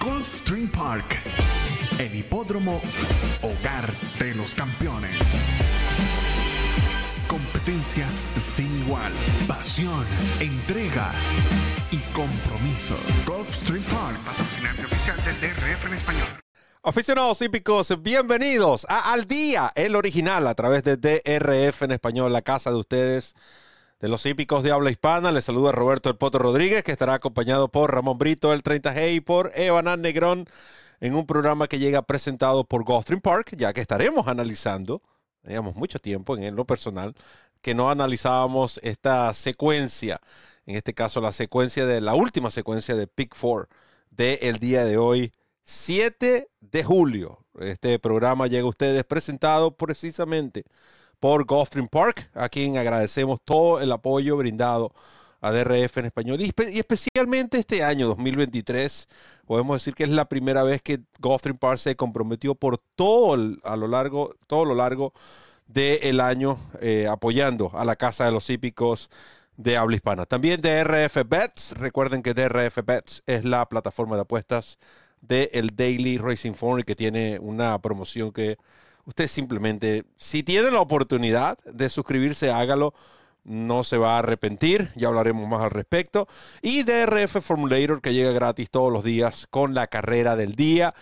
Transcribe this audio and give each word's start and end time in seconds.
Gulfstream 0.00 0.68
Park, 0.70 1.20
el 1.98 2.14
hipódromo 2.14 2.80
hogar 3.42 3.92
de 4.18 4.34
los 4.34 4.54
campeones. 4.54 5.10
Competencias 7.28 8.22
sin 8.38 8.74
igual, 8.84 9.12
pasión, 9.46 10.04
entrega 10.40 11.12
y 11.90 11.98
compromiso. 12.14 12.96
Gulfstream 13.26 13.82
Park, 13.84 14.18
patrocinante 14.24 14.84
oficial 14.84 15.16
del 15.24 15.40
DRF 15.40 15.86
en 15.86 15.94
español. 15.94 16.28
Aficionados 16.82 17.40
hípicos, 17.42 18.02
bienvenidos 18.02 18.86
a 18.88 19.12
Al 19.12 19.26
Día, 19.26 19.70
el 19.74 19.96
original 19.96 20.46
a 20.46 20.54
través 20.54 20.82
de 20.82 20.96
DRF 20.96 21.82
en 21.82 21.92
español, 21.92 22.32
la 22.32 22.42
casa 22.42 22.70
de 22.70 22.76
ustedes, 22.76 23.34
de 24.00 24.08
los 24.08 24.26
hípicos 24.26 24.62
de 24.62 24.72
habla 24.72 24.90
hispana. 24.90 25.32
Les 25.32 25.44
saluda 25.44 25.72
Roberto 25.72 26.08
El 26.08 26.16
Poto 26.16 26.38
Rodríguez, 26.38 26.82
que 26.82 26.92
estará 26.92 27.14
acompañado 27.14 27.68
por 27.68 27.92
Ramón 27.92 28.18
Brito, 28.18 28.52
el 28.52 28.62
30G, 28.62 29.14
y 29.14 29.20
por 29.20 29.52
Evan 29.54 30.00
Negrón, 30.00 30.46
en 31.00 31.14
un 31.14 31.26
programa 31.26 31.68
que 31.68 31.78
llega 31.78 32.02
presentado 32.02 32.64
por 32.64 32.84
Gulfstream 32.84 33.20
Park, 33.20 33.54
ya 33.56 33.72
que 33.72 33.80
estaremos 33.80 34.28
analizando, 34.28 35.02
teníamos 35.42 35.76
mucho 35.76 35.98
tiempo 35.98 36.36
en 36.36 36.54
lo 36.56 36.64
personal, 36.64 37.14
que 37.60 37.74
no 37.74 37.90
analizábamos 37.90 38.78
esta 38.82 39.32
secuencia, 39.34 40.20
en 40.66 40.76
este 40.76 40.94
caso 40.94 41.20
la 41.20 41.32
secuencia 41.32 41.86
de 41.86 42.00
la 42.00 42.14
última 42.14 42.50
secuencia 42.50 42.94
de 42.94 43.06
Pick 43.06 43.34
4 43.38 43.68
del 44.10 44.58
día 44.58 44.84
de 44.84 44.96
hoy, 44.96 45.32
7 45.64 46.50
de 46.60 46.84
julio. 46.84 47.44
Este 47.58 47.98
programa 47.98 48.46
llega 48.46 48.64
a 48.64 48.68
ustedes 48.68 49.04
presentado 49.04 49.76
precisamente 49.76 50.64
por 51.20 51.44
Gulfstream 51.46 51.88
Park, 51.88 52.30
a 52.34 52.48
quien 52.48 52.76
agradecemos 52.76 53.38
todo 53.44 53.80
el 53.80 53.90
apoyo 53.92 54.36
brindado 54.36 54.92
a 55.40 55.52
DRF 55.52 55.98
en 55.98 56.06
español 56.06 56.40
y, 56.40 56.48
espe- 56.50 56.72
y 56.72 56.78
especialmente 56.78 57.58
este 57.58 57.82
año 57.84 58.06
2023. 58.08 59.08
Podemos 59.46 59.76
decir 59.80 59.94
que 59.94 60.04
es 60.04 60.10
la 60.10 60.24
primera 60.26 60.62
vez 60.62 60.80
que 60.82 61.00
Gulfstream 61.20 61.58
Park 61.58 61.78
se 61.78 61.96
comprometió 61.96 62.54
por 62.54 62.78
todo 62.96 63.34
a 63.62 63.76
lo 63.76 63.86
largo, 63.88 64.34
todo 64.46 64.64
lo 64.64 64.74
largo 64.74 65.12
del 65.66 66.20
año 66.20 66.58
eh, 66.80 67.06
apoyando 67.10 67.70
a 67.74 67.84
la 67.84 67.96
Casa 67.96 68.24
de 68.24 68.32
los 68.32 68.48
Hípicos 68.50 69.10
de 69.56 69.76
habla 69.76 69.96
hispana. 69.96 70.26
También 70.26 70.60
DRF 70.60 71.18
Bets. 71.26 71.72
Recuerden 71.76 72.22
que 72.22 72.34
DRF 72.34 72.78
Bets 72.84 73.22
es 73.26 73.44
la 73.44 73.66
plataforma 73.68 74.16
de 74.16 74.22
apuestas 74.22 74.78
del 75.20 75.70
Daily 75.74 76.18
Racing 76.18 76.52
Form 76.54 76.80
y 76.80 76.84
que 76.84 76.94
tiene 76.96 77.38
una 77.38 77.78
promoción 77.80 78.30
que 78.32 78.56
usted 79.06 79.28
simplemente, 79.28 80.04
si 80.16 80.42
tiene 80.42 80.70
la 80.70 80.80
oportunidad 80.80 81.58
de 81.64 81.88
suscribirse, 81.90 82.50
hágalo. 82.50 82.94
No 83.44 83.84
se 83.84 83.98
va 83.98 84.16
a 84.16 84.20
arrepentir, 84.20 84.90
ya 84.96 85.08
hablaremos 85.08 85.46
más 85.46 85.62
al 85.62 85.70
respecto. 85.70 86.26
Y 86.62 86.82
DRF 86.82 87.42
Formulator 87.42 88.00
que 88.00 88.14
llega 88.14 88.32
gratis 88.32 88.70
todos 88.70 88.90
los 88.90 89.04
días 89.04 89.46
con 89.50 89.74
la 89.74 89.86
carrera 89.86 90.34
del 90.34 90.54
día. 90.54 90.94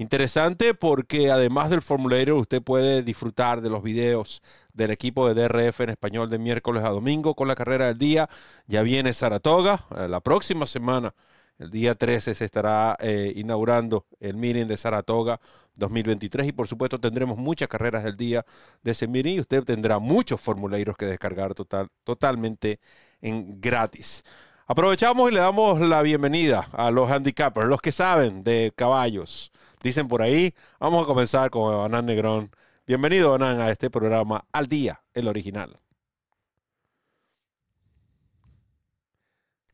Interesante 0.00 0.72
porque 0.72 1.30
además 1.30 1.68
del 1.68 1.82
formulario 1.82 2.38
usted 2.38 2.62
puede 2.62 3.02
disfrutar 3.02 3.60
de 3.60 3.68
los 3.68 3.82
videos 3.82 4.40
del 4.72 4.92
equipo 4.92 5.28
de 5.28 5.34
DRF 5.34 5.82
en 5.82 5.90
español 5.90 6.30
de 6.30 6.38
miércoles 6.38 6.82
a 6.84 6.88
domingo 6.88 7.34
con 7.34 7.48
la 7.48 7.54
carrera 7.54 7.88
del 7.88 7.98
día. 7.98 8.30
Ya 8.66 8.80
viene 8.80 9.12
Saratoga. 9.12 9.84
Eh, 9.94 10.08
La 10.08 10.20
próxima 10.20 10.64
semana, 10.64 11.14
el 11.60 11.70
día 11.70 11.94
13, 11.94 12.34
se 12.34 12.44
estará 12.46 12.96
eh, 13.00 13.34
inaugurando 13.36 14.06
el 14.18 14.34
meeting 14.34 14.66
de 14.66 14.78
Saratoga 14.78 15.38
2023 15.76 16.48
y 16.48 16.52
por 16.52 16.66
supuesto 16.66 16.98
tendremos 16.98 17.36
muchas 17.36 17.68
carreras 17.68 18.02
del 18.02 18.16
día 18.16 18.46
de 18.82 18.92
ese 18.92 19.06
meeting 19.06 19.36
y 19.36 19.40
usted 19.40 19.62
tendrá 19.62 19.98
muchos 19.98 20.40
formularios 20.40 20.96
que 20.96 21.04
descargar 21.04 21.52
total, 21.52 21.88
totalmente 22.02 22.80
en 23.20 23.60
gratis. 23.60 24.24
Aprovechamos 24.66 25.30
y 25.30 25.34
le 25.34 25.40
damos 25.40 25.78
la 25.80 26.00
bienvenida 26.00 26.66
a 26.72 26.90
los 26.90 27.10
handicappers, 27.10 27.68
los 27.68 27.82
que 27.82 27.92
saben 27.92 28.42
de 28.42 28.72
caballos. 28.74 29.52
Dicen 29.82 30.08
por 30.08 30.22
ahí, 30.22 30.54
vamos 30.78 31.04
a 31.04 31.06
comenzar 31.06 31.50
con 31.50 31.76
Banán 31.76 32.06
Negrón. 32.06 32.50
Bienvenido, 32.86 33.32
Banán, 33.32 33.60
a 33.60 33.70
este 33.70 33.90
programa 33.90 34.46
Al 34.50 34.66
Día, 34.66 35.02
el 35.12 35.28
original. 35.28 35.76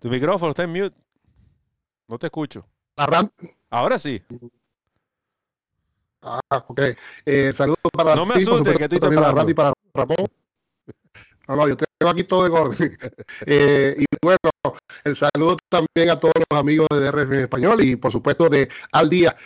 Tu 0.01 0.09
micrófono 0.11 0.51
está 0.51 0.65
en 0.65 0.71
mute. 0.73 1.06
No 2.09 2.19
te 2.19 2.27
escucho. 2.27 2.67
La 2.97 3.07
RAM. 3.07 3.29
Ahora 3.71 3.99
sí. 3.99 4.23
Ah, 6.23 6.41
ok. 6.67 6.81
Eh, 7.25 7.53
saludos 7.55 7.79
para 7.93 8.15
No 8.15 8.27
me 8.27 8.35
ti, 8.35 8.43
asustes, 8.43 8.59
supuesto, 8.59 8.79
que 8.79 8.85
estoy 8.85 9.01
también 9.01 9.23
para. 9.23 9.35
Randy 9.35 9.53
y 9.53 9.55
para 9.55 9.73
Ramón. 9.95 10.27
No, 11.49 11.57
no, 11.57 11.69
yo 11.69 11.77
tengo 11.77 12.11
aquí 12.11 12.25
todo 12.25 12.47
en 12.47 12.53
orden. 12.53 12.99
Eh, 13.47 13.95
y 13.99 14.05
bueno, 14.23 14.39
el 15.05 15.15
saludo 15.15 15.57
también 15.69 16.11
a 16.11 16.19
todos 16.19 16.33
los 16.37 16.59
amigos 16.59 16.89
de 16.91 17.01
DRF 17.01 17.33
en 17.33 17.41
español 17.41 17.81
y 17.83 17.97
por 17.97 18.11
supuesto 18.11 18.49
de 18.49 18.69
Al 18.93 19.09
Día. 19.09 19.37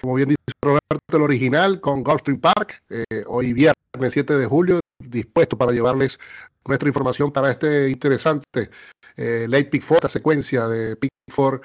Como 0.00 0.14
bien 0.14 0.28
dice 0.28 0.38
Roberto, 0.62 1.16
el 1.16 1.22
original 1.22 1.80
con 1.80 2.04
Gulfstream 2.04 2.40
Park. 2.40 2.82
eh, 2.90 3.24
hoy 3.26 3.52
viernes 3.52 3.74
7 4.12 4.36
de 4.36 4.46
julio, 4.46 4.80
dispuesto 4.98 5.58
para 5.58 5.72
llevarles 5.72 6.20
nuestra 6.64 6.88
información 6.88 7.32
para 7.32 7.50
este 7.50 7.90
interesante 7.90 8.70
eh, 9.16 9.46
Late 9.48 9.64
Pick 9.64 9.82
4, 9.82 9.96
esta 9.96 10.08
secuencia 10.08 10.68
de 10.68 10.94
Pick 10.96 11.10
4 11.34 11.60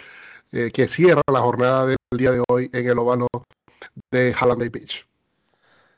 eh, 0.53 0.69
que 0.71 0.87
cierra 0.87 1.23
la 1.31 1.39
jornada 1.39 1.87
del 1.87 1.97
día 2.15 2.29
de 2.29 2.43
hoy 2.47 2.69
en 2.71 2.87
el 2.87 2.99
ovalo 2.99 3.27
de 4.11 4.33
Hallandale 4.33 4.69
Beach. 4.69 5.07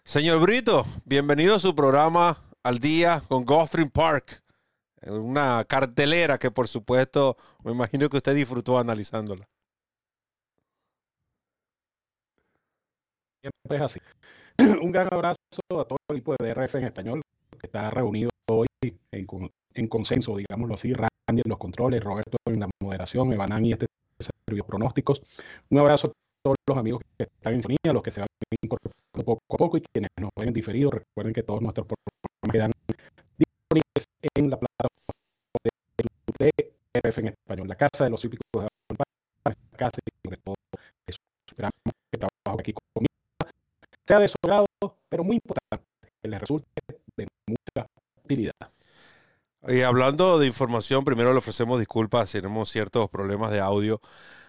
Señor 0.05 0.39
Brito, 0.39 0.85
bienvenido 1.03 1.55
a 1.55 1.59
su 1.59 1.75
programa 1.75 2.41
Al 2.63 2.79
Día 2.79 3.21
con 3.27 3.43
Gulfstream 3.43 3.89
Park. 3.89 4.41
Una 5.07 5.65
cartelera 5.65 6.37
que 6.37 6.51
por 6.51 6.69
supuesto 6.69 7.35
me 7.65 7.73
imagino 7.73 8.07
que 8.09 8.15
usted 8.15 8.33
disfrutó 8.33 8.79
analizándola. 8.79 9.45
siempre 13.41 13.77
es 13.77 13.81
así. 13.81 13.99
Un 14.81 14.91
gran 14.91 15.13
abrazo 15.13 15.43
a 15.69 15.85
todo 15.85 15.97
el 16.09 16.15
equipo 16.15 16.33
de 16.39 16.53
DRF 16.53 16.75
en 16.75 16.85
español 16.85 17.21
que 17.59 17.67
está 17.67 17.89
reunido 17.89 18.29
hoy 18.49 18.67
en, 18.81 19.27
en 19.73 19.87
consenso, 19.89 20.37
digámoslo 20.37 20.75
así, 20.75 20.93
Randy 20.93 21.41
en 21.43 21.49
los 21.49 21.57
controles, 21.57 22.01
Roberto 22.01 22.37
en 22.45 22.61
la 22.61 22.69
moderación, 22.81 23.33
Evanán 23.33 23.65
y 23.65 23.73
este 23.73 23.85
servidor 24.19 24.65
pronósticos. 24.65 25.21
Un 25.69 25.79
abrazo 25.79 26.07
a 26.07 26.11
todos 26.43 26.57
los 26.67 26.77
amigos 26.77 27.01
que 27.17 27.23
están 27.23 27.53
en 27.53 27.61
sintonía, 27.61 27.93
los 27.93 28.03
que 28.03 28.11
se 28.11 28.21
van 28.21 28.27
incorporando 28.61 29.25
poco 29.25 29.55
a 29.55 29.57
poco 29.57 29.77
y 29.77 29.81
quienes 29.81 30.09
nos 30.19 30.29
ven 30.37 30.49
en 30.49 30.53
diferido. 30.53 30.91
Recuerden 30.91 31.33
que 31.33 31.43
todos 31.43 31.61
nuestros 31.61 31.87
programas 31.87 32.51
quedan 32.51 32.71
disponibles 33.37 34.05
en 34.35 34.49
la 34.49 34.57
plataforma 34.57 34.91
de 36.39 36.51
DRF 36.93 37.17
en 37.19 37.27
español, 37.29 37.67
la 37.67 37.75
casa 37.75 38.03
de 38.03 38.09
los 38.09 38.23
hípicos 38.23 38.45
de 38.53 38.67
la 39.43 39.55
casa 39.77 39.99
y 40.05 40.27
sobre 40.27 40.37
todo. 40.43 40.55
Esperamos 41.07 41.73
que 42.11 42.17
trabajo 42.17 42.59
aquí 42.59 42.73
conmigo 42.73 43.15
sea 44.07 44.19
de 44.19 44.27
su 44.27 44.35
grado, 44.41 44.67
pero 45.09 45.23
muy 45.23 45.37
importante, 45.37 45.85
que 46.21 46.29
les 46.29 46.39
resulte 46.39 46.67
de 47.17 47.27
mucha 47.47 47.87
utilidad. 48.23 48.74
Y 49.67 49.81
hablando 49.81 50.37
de 50.37 50.45
información, 50.45 51.03
primero 51.03 51.31
le 51.31 51.39
ofrecemos 51.39 51.79
disculpas 51.79 52.31
tenemos 52.31 52.69
ciertos 52.69 53.09
problemas 53.09 53.51
de 53.51 53.59
audio. 53.59 53.99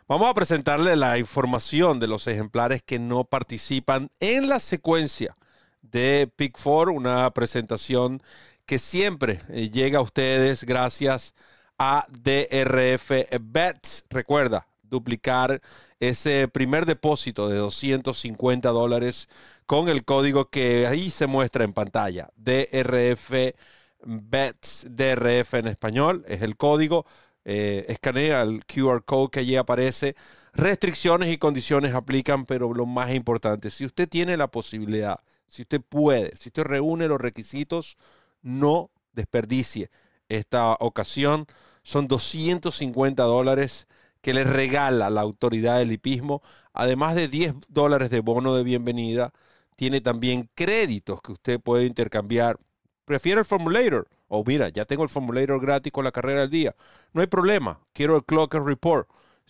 Vamos 0.08 0.28
a 0.28 0.34
presentarle 0.34 0.94
la 0.94 1.16
información 1.16 1.98
de 2.00 2.06
los 2.06 2.26
ejemplares 2.26 2.82
que 2.82 2.98
no 2.98 3.24
participan 3.24 4.10
en 4.20 4.48
la 4.50 4.60
secuencia 4.60 5.34
de 5.80 6.30
Pick 6.36 6.58
4, 6.62 6.92
una 6.92 7.30
presentación 7.30 8.22
que 8.66 8.78
siempre 8.78 9.40
eh, 9.48 9.70
llega 9.70 10.00
a 10.00 10.02
ustedes 10.02 10.64
gracias 10.64 11.34
a 11.78 12.04
DRF 12.10 13.10
Bets. 13.40 14.04
Recuerda, 14.10 14.68
duplicar 14.82 15.62
ese 15.98 16.46
primer 16.46 16.84
depósito 16.84 17.48
de 17.48 17.56
250 17.56 18.68
dólares 18.68 19.30
con 19.64 19.88
el 19.88 20.04
código 20.04 20.50
que 20.50 20.86
ahí 20.86 21.10
se 21.10 21.26
muestra 21.26 21.64
en 21.64 21.72
pantalla, 21.72 22.28
DRF 22.36 23.54
Bets, 24.04 24.86
DRF 24.90 25.54
en 25.54 25.66
español, 25.68 26.24
es 26.28 26.42
el 26.42 26.56
código. 26.56 27.06
Eh, 27.44 27.86
escanea 27.88 28.42
el 28.42 28.64
QR 28.66 29.04
code 29.04 29.30
que 29.30 29.40
allí 29.40 29.56
aparece. 29.56 30.16
Restricciones 30.52 31.30
y 31.32 31.38
condiciones 31.38 31.94
aplican, 31.94 32.44
pero 32.44 32.74
lo 32.74 32.86
más 32.86 33.14
importante, 33.14 33.70
si 33.70 33.84
usted 33.84 34.08
tiene 34.08 34.36
la 34.36 34.48
posibilidad, 34.48 35.20
si 35.46 35.62
usted 35.62 35.80
puede, 35.80 36.36
si 36.36 36.48
usted 36.48 36.64
reúne 36.64 37.06
los 37.08 37.20
requisitos, 37.20 37.96
no 38.42 38.90
desperdicie 39.12 39.90
esta 40.28 40.74
ocasión. 40.80 41.46
Son 41.82 42.08
250 42.08 43.22
dólares 43.22 43.86
que 44.20 44.34
le 44.34 44.44
regala 44.44 45.08
la 45.10 45.20
autoridad 45.20 45.78
del 45.78 45.92
hipismo, 45.92 46.42
además 46.72 47.14
de 47.14 47.28
10 47.28 47.54
dólares 47.68 48.10
de 48.10 48.20
bono 48.20 48.56
de 48.56 48.64
bienvenida. 48.64 49.32
Tiene 49.76 50.00
también 50.00 50.50
créditos 50.54 51.20
que 51.22 51.32
usted 51.32 51.60
puede 51.60 51.86
intercambiar. 51.86 52.58
Prefiere 53.06 53.38
el 53.38 53.46
formulator. 53.46 54.08
O 54.28 54.44
mira, 54.44 54.68
ya 54.68 54.84
tengo 54.84 55.04
el 55.04 55.08
formulator 55.08 55.60
gratis 55.60 55.92
con 55.92 56.04
la 56.04 56.12
carrera 56.12 56.40
del 56.42 56.50
día. 56.50 56.76
No 57.14 57.22
hay 57.22 57.28
problema. 57.28 57.80
Quiero 57.94 58.16
el 58.16 58.24
Clocker 58.24 58.62
Report. 58.62 59.08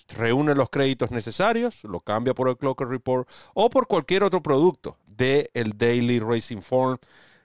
Reúne 0.08 0.54
los 0.54 0.68
créditos 0.68 1.10
necesarios, 1.10 1.82
lo 1.82 2.00
cambia 2.00 2.34
por 2.34 2.48
el 2.48 2.58
Clocker 2.58 2.86
Report 2.86 3.26
o 3.54 3.70
por 3.70 3.88
cualquier 3.88 4.22
otro 4.22 4.42
producto 4.42 4.98
de 5.06 5.50
el 5.54 5.76
Daily 5.76 6.20
Racing 6.20 6.60
Form. 6.60 6.98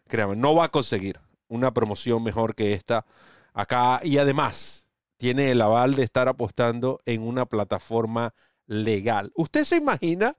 Créame, 0.07 0.35
no 0.35 0.53
va 0.53 0.65
a 0.65 0.69
conseguir 0.69 1.19
una 1.47 1.73
promoción 1.73 2.21
mejor 2.21 2.53
que 2.53 2.73
esta 2.73 3.05
acá. 3.53 4.01
Y 4.03 4.17
además, 4.17 4.85
tiene 5.17 5.51
el 5.51 5.61
aval 5.61 5.95
de 5.95 6.03
estar 6.03 6.27
apostando 6.27 6.99
en 7.05 7.21
una 7.21 7.45
plataforma 7.45 8.33
legal. 8.67 9.31
¿Usted 9.35 9.63
se 9.63 9.77
imagina 9.77 10.35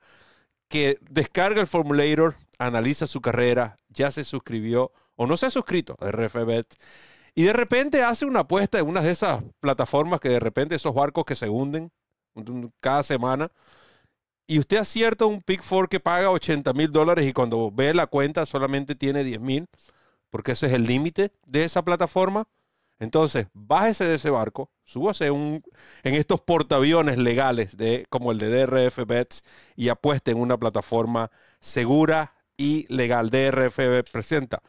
que 0.69 0.99
descarga 1.03 1.61
el 1.61 1.67
formulator, 1.67 2.35
analiza 2.59 3.07
su 3.07 3.21
carrera, 3.21 3.79
ya 3.89 4.11
se 4.11 4.25
suscribió 4.25 4.93
o 5.17 5.27
no 5.27 5.37
se 5.37 5.47
ha 5.47 5.51
suscrito 5.51 5.97
a 6.01 6.11
RFBet 6.11 6.67
y 7.35 7.45
de 7.45 7.53
repente 7.53 8.03
hace 8.03 8.25
una 8.27 8.41
apuesta 8.41 8.79
en 8.79 8.87
una 8.87 9.03
de 9.03 9.11
esas 9.13 9.43
plataformas 9.61 10.21
que 10.21 10.29
de 10.29 10.41
repente 10.41 10.75
esos 10.75 10.95
barcos 10.95 11.25
que 11.25 11.37
se 11.37 11.49
hunden 11.49 11.91
cada 12.81 13.03
semana 13.03 13.51
y 14.47 14.59
usted 14.59 14.77
acierta 14.79 15.25
un 15.25 15.41
Pick 15.41 15.63
4 15.67 15.89
que 15.89 16.01
paga 16.01 16.31
80 16.31 16.73
mil 16.75 16.91
dólares 16.91 17.27
y 17.27 17.33
cuando 17.33 17.71
ve 17.71 17.95
la 17.95 18.07
cuenta 18.07 18.45
solamente 18.45 18.95
tiene 18.95 19.25
10 19.25 19.41
mil, 19.41 19.67
porque 20.31 20.53
ese 20.53 20.67
es 20.67 20.73
el 20.73 20.85
límite 20.85 21.33
de 21.47 21.65
esa 21.65 21.83
plataforma. 21.83 22.45
Entonces, 22.99 23.47
bájese 23.55 24.05
de 24.05 24.17
ese 24.17 24.31
barco, 24.31 24.71
súbase 24.85 25.31
un, 25.31 25.63
en 26.03 26.15
estos 26.15 26.41
portaaviones 26.41 27.19
legales 27.19 27.77
de, 27.77 28.07
como 28.11 28.31
el 28.31 28.39
de 28.39 28.67
DRF 28.67 28.99
y 29.75 29.89
apueste 29.89 30.33
en 30.33 30.39
una 30.39 30.59
plataforma 30.59 31.31
segura 31.61 32.35
y 32.57 32.87
legal. 32.95 33.31
DRF 33.31 33.79
presenta 34.13 34.63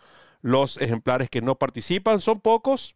los 0.43 0.77
ejemplares 0.77 1.31
que 1.31 1.41
no 1.41 1.57
participan, 1.57 2.21
son 2.21 2.41
pocos. 2.41 2.95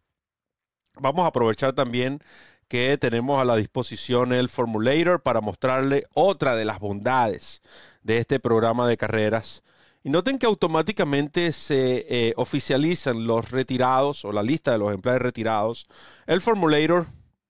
Vamos 1.00 1.24
a 1.24 1.28
aprovechar 1.28 1.72
también 1.72 2.20
que 2.68 2.98
tenemos 2.98 3.40
a 3.40 3.44
la 3.44 3.56
disposición 3.56 4.32
el 4.32 4.50
Formulator 4.50 5.22
para 5.22 5.40
mostrarle 5.40 6.04
otra 6.12 6.54
de 6.54 6.66
las 6.66 6.78
bondades 6.78 7.62
de 8.02 8.18
este 8.18 8.38
programa 8.38 8.86
de 8.86 8.98
carreras. 8.98 9.64
Y 10.04 10.10
noten 10.10 10.38
que 10.38 10.46
automáticamente 10.46 11.52
se 11.52 12.06
eh, 12.08 12.34
oficializan 12.36 13.26
los 13.26 13.50
retirados 13.50 14.24
o 14.24 14.32
la 14.32 14.42
lista 14.42 14.70
de 14.70 14.78
los 14.78 14.92
empleados 14.92 15.22
retirados. 15.22 15.88
El 16.26 16.42
Formulator 16.42 17.06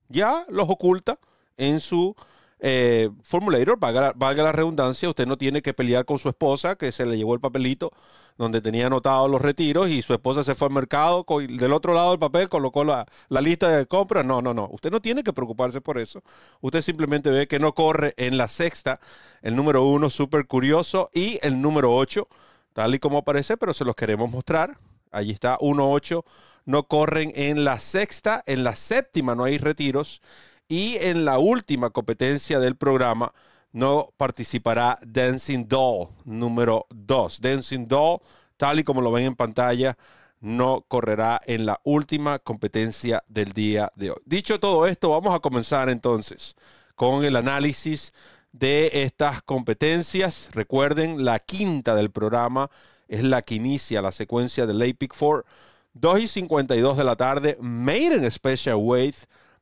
ya 0.07 0.45
los 0.49 0.69
oculta 0.69 1.19
en 1.57 1.81
su 1.81 2.15
eh, 2.61 3.09
Formulator, 3.23 3.79
valga, 3.79 4.13
valga, 4.15 4.43
la 4.43 4.51
redundancia, 4.51 5.07
usted 5.07 5.25
no 5.25 5.37
tiene 5.37 5.61
que 5.61 5.73
pelear 5.73 6.05
con 6.05 6.19
su 6.19 6.27
esposa, 6.27 6.75
que 6.75 6.91
se 6.91 7.05
le 7.05 7.17
llevó 7.17 7.33
el 7.33 7.39
papelito 7.39 7.91
donde 8.37 8.61
tenía 8.61 8.87
anotados 8.87 9.29
los 9.29 9.41
retiros 9.41 9.89
y 9.89 10.01
su 10.01 10.13
esposa 10.13 10.43
se 10.43 10.55
fue 10.55 10.67
al 10.67 10.73
mercado, 10.73 11.25
del 11.47 11.73
otro 11.73 11.93
lado 11.93 12.11
del 12.11 12.19
papel 12.19 12.49
colocó 12.49 12.83
la, 12.83 13.05
la 13.29 13.41
lista 13.41 13.69
de 13.69 13.85
compras. 13.85 14.25
No, 14.25 14.41
no, 14.41 14.53
no, 14.53 14.69
usted 14.71 14.91
no 14.91 15.01
tiene 15.01 15.23
que 15.23 15.33
preocuparse 15.33 15.81
por 15.81 15.97
eso. 15.97 16.21
Usted 16.61 16.81
simplemente 16.81 17.31
ve 17.31 17.47
que 17.47 17.59
no 17.59 17.73
corre 17.73 18.13
en 18.17 18.37
la 18.37 18.47
sexta 18.47 18.99
el 19.41 19.55
número 19.55 19.83
uno, 19.85 20.09
súper 20.09 20.45
curioso, 20.47 21.09
y 21.13 21.39
el 21.41 21.61
número 21.61 21.93
ocho, 21.93 22.27
tal 22.73 22.95
y 22.95 22.99
como 22.99 23.19
aparece, 23.19 23.57
pero 23.57 23.73
se 23.73 23.85
los 23.85 23.95
queremos 23.95 24.31
mostrar. 24.31 24.77
Allí 25.11 25.31
está 25.31 25.57
1-8, 25.57 26.23
no 26.65 26.83
corren 26.83 27.31
en 27.35 27.63
la 27.63 27.79
sexta, 27.79 28.43
en 28.45 28.63
la 28.63 28.75
séptima 28.75 29.33
no 29.33 29.43
hay 29.43 29.57
retiros 29.57 30.21
y 30.69 30.97
en 30.97 31.25
la 31.25 31.39
última 31.39 31.89
competencia 31.89 32.59
del 32.59 32.77
programa 32.77 33.33
no 33.71 34.07
participará 34.17 34.99
Dancing 35.05 35.67
Doll 35.67 36.09
número 36.25 36.85
2. 36.91 37.41
Dancing 37.41 37.87
Doll, 37.87 38.19
tal 38.55 38.79
y 38.79 38.83
como 38.83 39.01
lo 39.01 39.11
ven 39.11 39.25
en 39.25 39.35
pantalla, 39.35 39.97
no 40.39 40.85
correrá 40.87 41.41
en 41.45 41.65
la 41.65 41.81
última 41.83 42.39
competencia 42.39 43.23
del 43.27 43.51
día 43.51 43.91
de 43.95 44.11
hoy. 44.11 44.21
Dicho 44.25 44.59
todo 44.59 44.85
esto, 44.85 45.09
vamos 45.09 45.35
a 45.35 45.39
comenzar 45.39 45.89
entonces 45.89 46.55
con 46.95 47.25
el 47.25 47.35
análisis 47.35 48.13
de 48.51 49.03
estas 49.03 49.41
competencias. 49.41 50.49
Recuerden, 50.53 51.25
la 51.25 51.39
quinta 51.39 51.95
del 51.95 52.11
programa 52.11 52.69
es 53.07 53.23
la 53.23 53.41
que 53.41 53.55
inicia 53.55 54.01
la 54.01 54.11
secuencia 54.11 54.65
del 54.65 54.81
APIC 54.81 55.13
4. 55.17 55.45
2 55.93 56.19
y 56.19 56.27
52 56.27 56.97
de 56.97 57.03
la 57.03 57.15
tarde, 57.15 57.57
Maiden 57.59 58.29
Special 58.29 58.75
Weight 58.75 59.15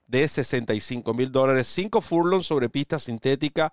de 0.08 0.28
65 0.28 1.14
mil 1.14 1.32
dólares, 1.32 1.68
5 1.68 2.02
furlongs 2.02 2.46
sobre 2.48 2.70
pista 2.70 3.00
sintética, 3.00 3.72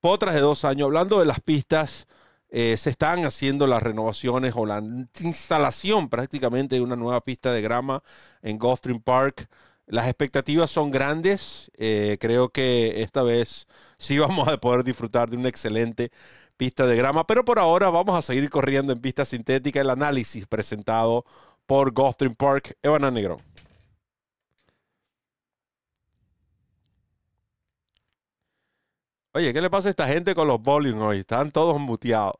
potras 0.00 0.34
de 0.34 0.40
dos 0.40 0.64
años. 0.64 0.86
Hablando 0.86 1.20
de 1.20 1.26
las 1.26 1.40
pistas, 1.40 2.06
eh, 2.50 2.76
se 2.78 2.90
están 2.90 3.24
haciendo 3.24 3.66
las 3.66 3.82
renovaciones 3.82 4.54
o 4.56 4.64
la 4.64 4.82
instalación 5.20 6.08
prácticamente 6.08 6.76
de 6.76 6.80
una 6.80 6.96
nueva 6.96 7.20
pista 7.20 7.52
de 7.52 7.60
grama 7.60 8.02
en 8.42 8.58
Gulfstream 8.58 9.00
Park. 9.00 9.48
Las 9.86 10.06
expectativas 10.06 10.70
son 10.70 10.90
grandes. 10.90 11.70
Eh, 11.76 12.16
creo 12.20 12.48
que 12.50 13.02
esta 13.02 13.22
vez 13.22 13.66
sí 13.98 14.18
vamos 14.18 14.48
a 14.48 14.58
poder 14.58 14.84
disfrutar 14.84 15.28
de 15.30 15.36
una 15.36 15.48
excelente 15.48 16.10
pista 16.56 16.86
de 16.86 16.96
grama, 16.96 17.26
pero 17.26 17.44
por 17.44 17.58
ahora 17.58 17.88
vamos 17.90 18.18
a 18.18 18.22
seguir 18.22 18.50
corriendo 18.50 18.92
en 18.92 19.00
pista 19.00 19.24
sintética. 19.24 19.80
El 19.80 19.90
análisis 19.90 20.46
presentado 20.46 21.24
por 21.66 21.92
Gulfstream 21.92 22.34
Park, 22.34 22.76
Evan 22.82 23.12
Negro. 23.12 23.36
Oye, 29.38 29.52
¿qué 29.52 29.60
le 29.60 29.70
pasa 29.70 29.86
a 29.88 29.90
esta 29.90 30.08
gente 30.08 30.34
con 30.34 30.48
los 30.48 30.60
volumes 30.60 31.00
hoy? 31.00 31.18
Están 31.20 31.52
todos 31.52 31.78
muteados. 31.78 32.34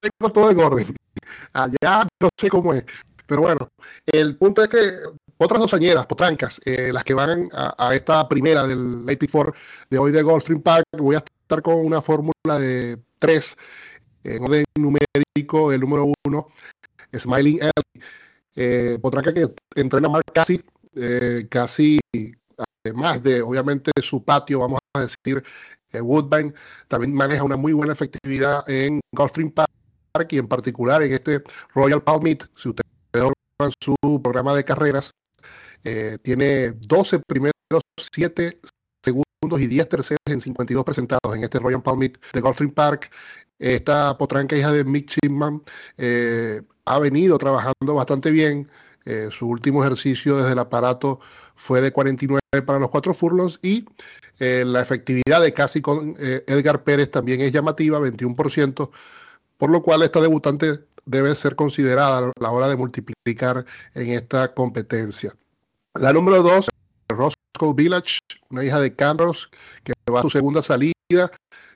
Tengo 0.00 0.32
todo 0.32 0.52
en 0.52 0.60
orden. 0.60 0.94
Allá 1.52 2.06
no 2.22 2.28
sé 2.38 2.48
cómo 2.48 2.72
es. 2.72 2.84
Pero 3.26 3.40
bueno, 3.42 3.68
el 4.06 4.36
punto 4.36 4.62
es 4.62 4.68
que 4.68 4.78
otras 5.38 5.60
dos 5.60 5.74
añeras, 5.74 6.06
potrancas, 6.06 6.60
eh, 6.64 6.92
las 6.92 7.02
que 7.02 7.14
van 7.14 7.48
a, 7.52 7.92
esta 7.96 8.28
primera 8.28 8.64
del 8.64 9.02
84 9.02 9.54
de 9.90 9.98
hoy 9.98 10.12
de 10.12 10.22
Goldstream 10.22 10.62
Park, 10.62 10.84
voy 10.92 11.16
a 11.16 11.18
estar 11.18 11.62
con 11.62 11.84
una 11.84 12.00
fórmula 12.00 12.60
de 12.60 12.96
tres 13.18 13.56
en 14.22 14.44
orden 14.44 14.64
numérico, 14.76 15.72
el 15.72 15.80
número 15.80 16.12
uno, 16.24 16.46
Smiling 17.12 17.58
Ellie, 17.58 18.04
eh, 18.54 18.98
potranca 19.02 19.34
que 19.34 19.48
entrena 19.74 20.08
más 20.08 20.22
casi 20.32 20.62
eh, 21.00 21.46
casi, 21.48 22.00
además 22.84 23.22
de 23.22 23.40
obviamente 23.40 23.92
su 24.02 24.24
patio, 24.24 24.60
vamos 24.60 24.80
a 24.94 25.00
decir, 25.00 25.42
eh, 25.92 26.00
Woodbine, 26.00 26.52
también 26.88 27.14
maneja 27.14 27.44
una 27.44 27.56
muy 27.56 27.72
buena 27.72 27.92
efectividad 27.92 28.68
en 28.68 29.00
Gulfstream 29.14 29.52
Park 29.52 29.70
y 30.30 30.38
en 30.38 30.48
particular 30.48 31.02
en 31.02 31.12
este 31.12 31.42
Royal 31.74 32.02
Palm 32.02 32.22
Meet, 32.24 32.44
si 32.56 32.70
ustedes 32.70 32.90
observan 33.14 33.72
su 33.80 34.20
programa 34.22 34.54
de 34.54 34.64
carreras, 34.64 35.12
eh, 35.84 36.18
tiene 36.22 36.72
12 36.72 37.20
primeros, 37.20 37.54
7 37.96 38.60
segundos 39.04 39.60
y 39.60 39.66
10 39.68 39.88
terceros 39.88 40.20
en 40.26 40.40
52 40.40 40.84
presentados 40.84 41.36
en 41.36 41.44
este 41.44 41.60
Royal 41.60 41.82
Palm 41.82 42.00
Meet 42.00 42.18
de 42.32 42.40
Gulfstream 42.40 42.72
Park. 42.72 43.12
Esta 43.60 44.16
potranca 44.18 44.56
hija 44.56 44.72
de 44.72 44.84
Mick 44.84 45.08
Chipman 45.08 45.62
ha 46.84 46.98
venido 46.98 47.38
trabajando 47.38 47.94
bastante 47.94 48.30
bien. 48.30 48.68
Eh, 49.08 49.30
su 49.30 49.48
último 49.48 49.82
ejercicio 49.82 50.36
desde 50.36 50.52
el 50.52 50.58
aparato 50.58 51.18
fue 51.54 51.80
de 51.80 51.92
49 51.92 52.40
para 52.66 52.78
los 52.78 52.90
cuatro 52.90 53.14
furlongs 53.14 53.58
y 53.62 53.86
eh, 54.38 54.64
la 54.66 54.82
efectividad 54.82 55.40
de 55.40 55.54
casi 55.54 55.80
con 55.80 56.14
eh, 56.20 56.44
Edgar 56.46 56.84
Pérez 56.84 57.10
también 57.10 57.40
es 57.40 57.50
llamativa, 57.50 57.98
21%, 57.98 58.90
por 59.56 59.70
lo 59.70 59.82
cual 59.82 60.02
esta 60.02 60.20
debutante 60.20 60.80
debe 61.06 61.34
ser 61.36 61.56
considerada 61.56 62.18
a 62.18 62.32
la 62.38 62.50
hora 62.50 62.68
de 62.68 62.76
multiplicar 62.76 63.64
en 63.94 64.10
esta 64.10 64.52
competencia. 64.52 65.34
La 65.94 66.12
número 66.12 66.42
dos, 66.42 66.68
Roscoe 67.08 67.72
Village, 67.74 68.18
una 68.50 68.62
hija 68.62 68.78
de 68.78 68.94
Camrose, 68.94 69.46
que 69.84 69.94
va 70.12 70.18
a 70.18 70.22
su 70.22 70.28
segunda 70.28 70.60
salida, 70.60 70.92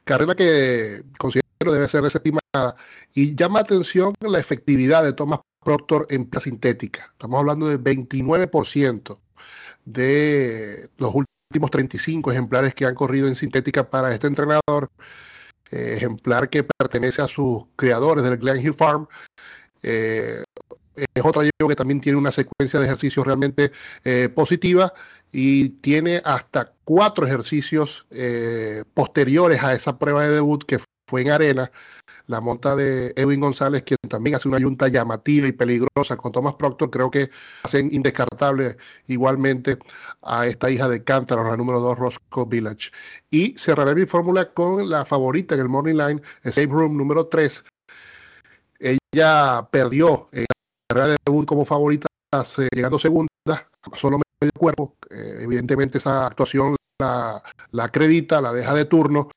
carrera 0.04 0.34
que 0.34 1.02
considero 1.16 1.72
debe 1.72 1.88
ser 1.88 2.02
desestimada 2.02 2.76
y 3.14 3.34
llama 3.34 3.60
atención 3.60 4.12
la 4.20 4.38
efectividad 4.38 5.02
de 5.02 5.14
Thomas 5.14 5.40
Proctor 5.64 6.06
en 6.10 6.28
sintética. 6.40 7.10
Estamos 7.12 7.38
hablando 7.40 7.68
de 7.68 7.78
29% 7.78 9.18
de 9.84 10.88
los 10.98 11.14
últimos 11.14 11.70
35 11.70 12.32
ejemplares 12.32 12.74
que 12.74 12.86
han 12.86 12.94
corrido 12.94 13.28
en 13.28 13.34
sintética 13.34 13.88
para 13.88 14.12
este 14.12 14.26
entrenador. 14.26 14.90
Eh, 15.72 15.94
ejemplar 15.96 16.50
que 16.50 16.64
pertenece 16.64 17.22
a 17.22 17.28
sus 17.28 17.64
creadores 17.76 18.22
del 18.24 18.36
Glen 18.36 18.60
Hill 18.60 18.74
Farm. 18.74 19.06
Eh, 19.82 20.42
es 21.14 21.24
otro 21.24 21.42
que 21.66 21.74
también 21.74 22.00
tiene 22.02 22.18
una 22.18 22.30
secuencia 22.30 22.78
de 22.78 22.84
ejercicios 22.84 23.24
realmente 23.26 23.72
eh, 24.04 24.28
positiva 24.28 24.92
y 25.32 25.70
tiene 25.80 26.20
hasta 26.24 26.74
cuatro 26.84 27.26
ejercicios 27.26 28.06
posteriores 28.92 29.62
a 29.62 29.72
esa 29.72 29.98
prueba 29.98 30.26
de 30.26 30.34
debut 30.34 30.62
que 30.64 30.78
fue 31.06 31.22
en 31.22 31.30
arena 31.30 31.70
la 32.26 32.40
monta 32.40 32.76
de 32.76 33.12
Edwin 33.16 33.40
González, 33.40 33.82
quien 33.82 33.98
también 34.08 34.36
hace 34.36 34.48
una 34.48 34.58
yunta 34.58 34.88
llamativa 34.88 35.46
y 35.48 35.52
peligrosa 35.52 36.16
con 36.16 36.32
Thomas 36.32 36.54
Proctor, 36.54 36.90
creo 36.90 37.10
que 37.10 37.30
hacen 37.62 37.88
indescartable 37.92 38.76
igualmente 39.06 39.78
a 40.22 40.46
esta 40.46 40.70
hija 40.70 40.88
de 40.88 41.02
Cántaro, 41.04 41.44
la 41.44 41.56
número 41.56 41.80
2, 41.80 41.98
Roscoe 41.98 42.46
Village. 42.46 42.90
Y 43.30 43.54
cerraré 43.58 43.94
mi 43.94 44.06
fórmula 44.06 44.52
con 44.52 44.88
la 44.88 45.04
favorita 45.04 45.54
en 45.54 45.60
el 45.62 45.68
Morning 45.68 45.94
Line, 45.94 46.22
Save 46.42 46.66
Room 46.68 46.96
número 46.96 47.26
3. 47.26 47.64
Ella 48.78 49.68
perdió 49.70 50.26
en 50.32 50.42
la 50.42 50.54
carrera 50.88 51.06
de 51.08 51.16
debut 51.24 51.46
como 51.46 51.64
favorita, 51.64 52.08
llegando 52.72 52.98
segunda, 52.98 53.28
solo 53.94 54.20
medio 54.40 54.52
cuerpo. 54.58 54.96
Eh, 55.10 55.40
evidentemente 55.40 55.98
esa 55.98 56.26
actuación 56.26 56.76
la, 56.98 57.42
la 57.72 57.84
acredita, 57.84 58.40
la 58.40 58.52
deja 58.52 58.74
de 58.74 58.84
turno 58.84 59.28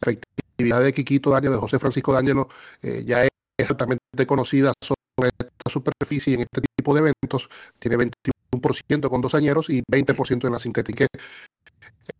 actividad 0.00 0.82
de 0.82 0.92
Quiquito 0.92 1.30
Daño, 1.30 1.50
de 1.50 1.58
José 1.58 1.78
Francisco 1.78 2.12
D'Angelo, 2.12 2.48
eh, 2.82 3.02
ya 3.06 3.24
es 3.24 3.70
altamente 3.70 4.26
conocida 4.26 4.72
sobre 4.80 5.30
esta 5.38 5.70
superficie 5.70 6.34
en 6.34 6.40
este 6.40 6.62
tipo 6.76 6.94
de 6.94 7.00
eventos. 7.00 7.48
Tiene 7.78 7.96
21 7.96 8.34
21% 8.60 9.08
con 9.08 9.20
dos 9.20 9.34
añeros 9.34 9.70
y 9.70 9.82
20% 9.82 10.46
en 10.46 10.52
la 10.52 10.58
sintética. 10.58 11.06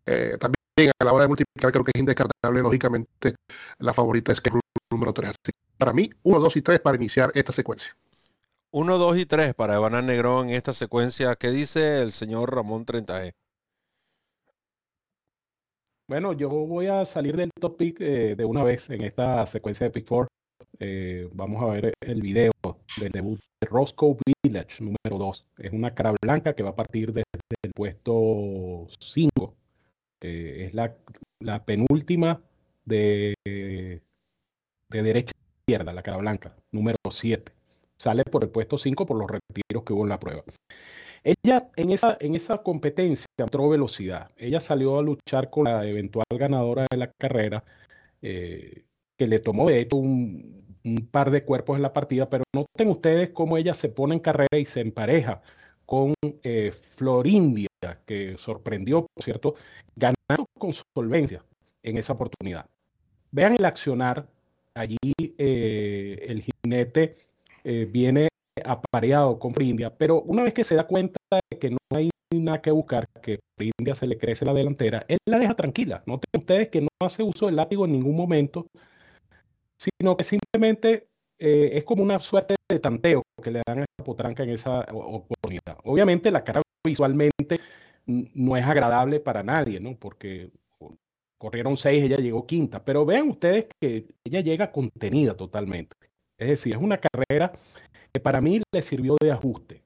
Eh, 0.07 0.37
también 0.39 0.91
a 0.99 1.05
la 1.05 1.13
hora 1.13 1.25
de 1.25 1.29
multiplicar 1.29 1.73
creo 1.73 1.85
que 1.85 1.93
es 1.95 2.01
indescartable, 2.01 2.63
lógicamente, 2.63 3.35
la 3.79 3.93
favorita 3.93 4.33
es 4.33 4.41
que 4.41 4.51
número 4.91 5.13
3. 5.13 5.31
Así 5.31 5.53
para 5.79 5.93
mí, 5.93 6.11
1, 6.23 6.41
2 6.41 6.57
y 6.57 6.63
3 6.63 6.81
para 6.81 6.97
iniciar 6.97 7.31
esta 7.35 7.53
secuencia. 7.53 7.97
1, 8.71 8.99
2 8.99 9.19
y 9.19 9.27
3 9.27 9.55
para 9.55 9.75
Evanán 9.75 10.07
Negrón 10.07 10.49
en 10.49 10.57
esta 10.57 10.73
secuencia. 10.73 11.37
¿Qué 11.37 11.51
dice 11.51 12.03
el 12.03 12.13
señor 12.13 12.55
Ramón 12.55 12.87
30E? 12.87 13.35
Bueno, 16.07 16.35
yo 16.35 16.51
voy 16.51 16.87
a 16.89 17.07
salir 17.07 17.35
del 17.35 17.51
topic 17.59 17.99
eh, 18.01 18.35
de 18.37 18.45
una 18.45 18.63
vez 18.63 18.91
en 18.91 19.03
esta 19.03 19.47
secuencia 19.47 19.87
de 19.87 19.91
Pick 19.91 20.07
4. 20.07 20.29
Eh, 20.81 21.29
vamos 21.33 21.63
a 21.63 21.67
ver 21.67 21.95
el 22.01 22.21
video 22.21 22.53
del 23.01 23.11
debut 23.11 23.41
de 23.61 23.69
Roscoe 23.69 24.17
Village 24.43 24.85
número 24.85 25.19
2. 25.19 25.47
Es 25.57 25.73
una 25.73 25.95
cara 25.95 26.13
blanca 26.21 26.55
que 26.55 26.63
va 26.63 26.71
a 26.71 26.77
partir 26.77 27.15
desde 27.15 27.25
el 27.63 27.73
puesto 27.73 28.87
5. 29.01 29.55
Eh, 30.21 30.67
es 30.67 30.75
la, 30.75 30.95
la 31.41 31.65
penúltima 31.65 32.43
de, 32.85 33.35
de 33.43 34.03
derecha 34.91 35.33
a 35.35 35.61
izquierda, 35.63 35.95
la 35.95 36.03
cara 36.03 36.19
blanca, 36.19 36.55
número 36.71 36.99
7. 37.11 37.51
Sale 37.97 38.25
por 38.25 38.45
el 38.45 38.51
puesto 38.51 38.77
5 38.77 39.07
por 39.07 39.17
los 39.17 39.31
retiros 39.31 39.85
que 39.85 39.95
hubo 39.95 40.03
en 40.03 40.11
la 40.11 40.21
prueba. 40.21 40.45
Ella 41.25 41.71
en 41.77 41.91
esa, 41.91 42.19
en 42.21 42.35
esa 42.35 42.59
competencia 42.59 43.27
entró 43.39 43.69
velocidad. 43.71 44.31
Ella 44.37 44.61
salió 44.61 44.99
a 44.99 45.03
luchar 45.03 45.49
con 45.49 45.65
la 45.65 45.87
eventual 45.87 46.27
ganadora 46.31 46.87
de 46.91 46.99
la 46.99 47.11
carrera, 47.19 47.65
eh, 48.21 48.85
que 49.17 49.27
le 49.27 49.39
tomó 49.39 49.69
de 49.69 49.81
hecho 49.81 49.97
un, 49.97 50.63
par 51.11 51.31
de 51.31 51.45
cuerpos 51.45 51.77
en 51.77 51.83
la 51.83 51.95
partida, 51.95 52.29
pero 52.29 52.45
noten 52.55 52.91
ustedes 52.91 53.31
cómo 53.31 53.57
ella 53.57 53.73
se 53.73 53.89
pone 53.89 54.15
en 54.15 54.21
carrera 54.21 54.59
y 54.59 54.67
se 54.67 54.83
empareja 54.83 55.41
con 55.87 56.13
eh, 56.43 56.73
Florindia, 56.97 57.69
que 58.05 58.37
sorprendió, 58.39 59.07
por 59.15 59.25
cierto, 59.25 59.55
ganando 59.97 60.47
con 60.59 60.73
solvencia 60.95 61.43
en 61.83 61.97
esa 61.97 62.13
oportunidad. 62.13 62.67
Vean 63.31 63.55
el 63.55 63.65
accionar. 63.65 64.29
Allí 64.75 64.99
eh, 65.17 66.27
el 66.29 66.43
jinete 66.43 67.17
viene 67.87 68.29
apareado 68.65 69.39
con 69.39 69.55
India, 69.61 69.95
pero 69.97 70.23
una 70.23 70.43
vez 70.43 70.55
que 70.55 70.65
se 70.65 70.75
da 70.75 70.87
cuenta 70.87 71.19
de 71.51 71.59
que 71.59 71.71
no 71.71 71.79
hay 71.91 72.11
nada 72.35 72.61
que 72.61 72.71
buscar, 72.71 73.07
que 73.23 73.41
India 73.79 73.95
se 73.95 74.07
le 74.07 74.19
crece 74.19 74.45
la 74.45 74.55
delantera, 74.55 75.05
él 75.09 75.19
la 75.27 75.39
deja 75.39 75.55
tranquila. 75.55 76.03
Noten 76.07 76.41
ustedes 76.41 76.69
que 76.69 76.81
no 76.81 76.89
hace 77.01 77.23
uso 77.23 77.47
del 77.47 77.57
látigo 77.57 77.85
en 77.85 77.93
ningún 77.93 78.17
momento, 78.17 78.67
sino 79.79 80.17
que 80.17 80.25
simplemente 80.25 81.07
eh, 81.39 81.71
es 81.75 81.85
como 81.85 82.03
una 82.03 82.21
suerte 82.21 82.55
de 82.69 82.79
tanteo 82.79 83.23
que 83.43 83.51
le 83.51 83.63
dan 83.67 83.81
a 83.81 83.83
esa 83.83 84.05
potranca 84.05 84.43
en 84.43 84.51
esa 84.51 84.81
oportunidad. 84.93 85.79
Obviamente 85.85 86.31
la 86.31 86.45
cara 86.45 86.63
visualmente 86.85 87.61
no 88.07 88.57
es 88.57 88.65
agradable 88.65 89.21
para 89.21 89.43
nadie, 89.43 89.81
¿no? 89.81 89.97
Porque 89.97 90.51
corrieron 91.39 91.77
seis, 91.77 92.05
ella 92.05 92.17
llegó 92.17 92.47
quinta, 92.47 92.85
pero 92.85 93.05
vean 93.05 93.29
ustedes 93.29 93.67
que 93.81 94.07
ella 94.25 94.41
llega 94.41 94.73
contenida 94.73 95.37
totalmente. 95.37 95.97
Es 96.45 96.51
decir, 96.51 96.75
es 96.75 96.81
una 96.81 96.99
carrera 96.99 97.53
que 98.13 98.21
para 98.21 98.41
mí 98.41 98.61
le 98.73 98.83
sirvió 98.83 99.17
de 99.21 99.33
ajuste. 99.33 99.83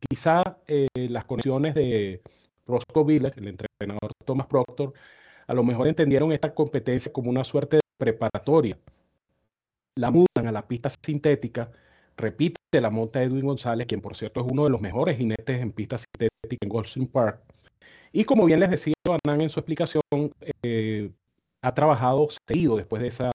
Quizá 0.00 0.42
eh, 0.66 0.88
las 0.94 1.24
conexiones 1.24 1.74
de 1.74 2.22
Roscoe 2.66 3.04
Village, 3.04 3.40
el 3.40 3.48
entrenador 3.48 4.12
Thomas 4.24 4.46
Proctor, 4.46 4.92
a 5.46 5.54
lo 5.54 5.62
mejor 5.62 5.88
entendieron 5.88 6.32
esta 6.32 6.54
competencia 6.54 7.12
como 7.12 7.30
una 7.30 7.44
suerte 7.44 7.76
de 7.76 7.82
preparatoria. 7.98 8.78
La 9.96 10.10
mudan 10.10 10.48
a 10.48 10.52
la 10.52 10.66
pista 10.66 10.90
sintética, 11.04 11.70
repite 12.16 12.58
la 12.80 12.90
monta 12.90 13.22
Edwin 13.22 13.46
González, 13.46 13.86
quien 13.86 14.00
por 14.00 14.16
cierto 14.16 14.40
es 14.40 14.46
uno 14.50 14.64
de 14.64 14.70
los 14.70 14.80
mejores 14.80 15.16
jinetes 15.16 15.60
en 15.60 15.72
pista 15.72 15.98
sintética 15.98 16.58
en 16.60 16.68
Goldstein 16.68 17.06
Park. 17.06 17.40
Y 18.12 18.24
como 18.24 18.44
bien 18.46 18.60
les 18.60 18.70
decía 18.70 18.94
Anán 19.24 19.40
en 19.40 19.50
su 19.50 19.60
explicación, 19.60 20.02
eh, 20.62 21.10
ha 21.64 21.74
trabajado 21.74 22.28
seguido 22.46 22.76
después 22.76 23.00
de, 23.00 23.08
esa, 23.08 23.30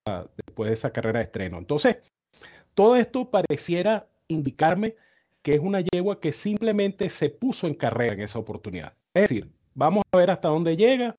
después 0.45 0.69
de 0.69 0.73
esa 0.75 0.91
carrera 0.91 1.19
de 1.19 1.25
estreno. 1.25 1.57
Entonces, 1.57 1.97
todo 2.75 2.95
esto 2.95 3.29
pareciera 3.31 4.07
indicarme 4.27 4.95
que 5.41 5.55
es 5.55 5.59
una 5.59 5.81
yegua 5.81 6.19
que 6.19 6.31
simplemente 6.31 7.09
se 7.09 7.31
puso 7.31 7.65
en 7.65 7.73
carrera 7.73 8.13
en 8.13 8.21
esa 8.21 8.37
oportunidad. 8.37 8.93
Es 9.15 9.23
decir, 9.23 9.49
vamos 9.73 10.03
a 10.11 10.17
ver 10.17 10.29
hasta 10.29 10.49
dónde 10.49 10.77
llega. 10.77 11.15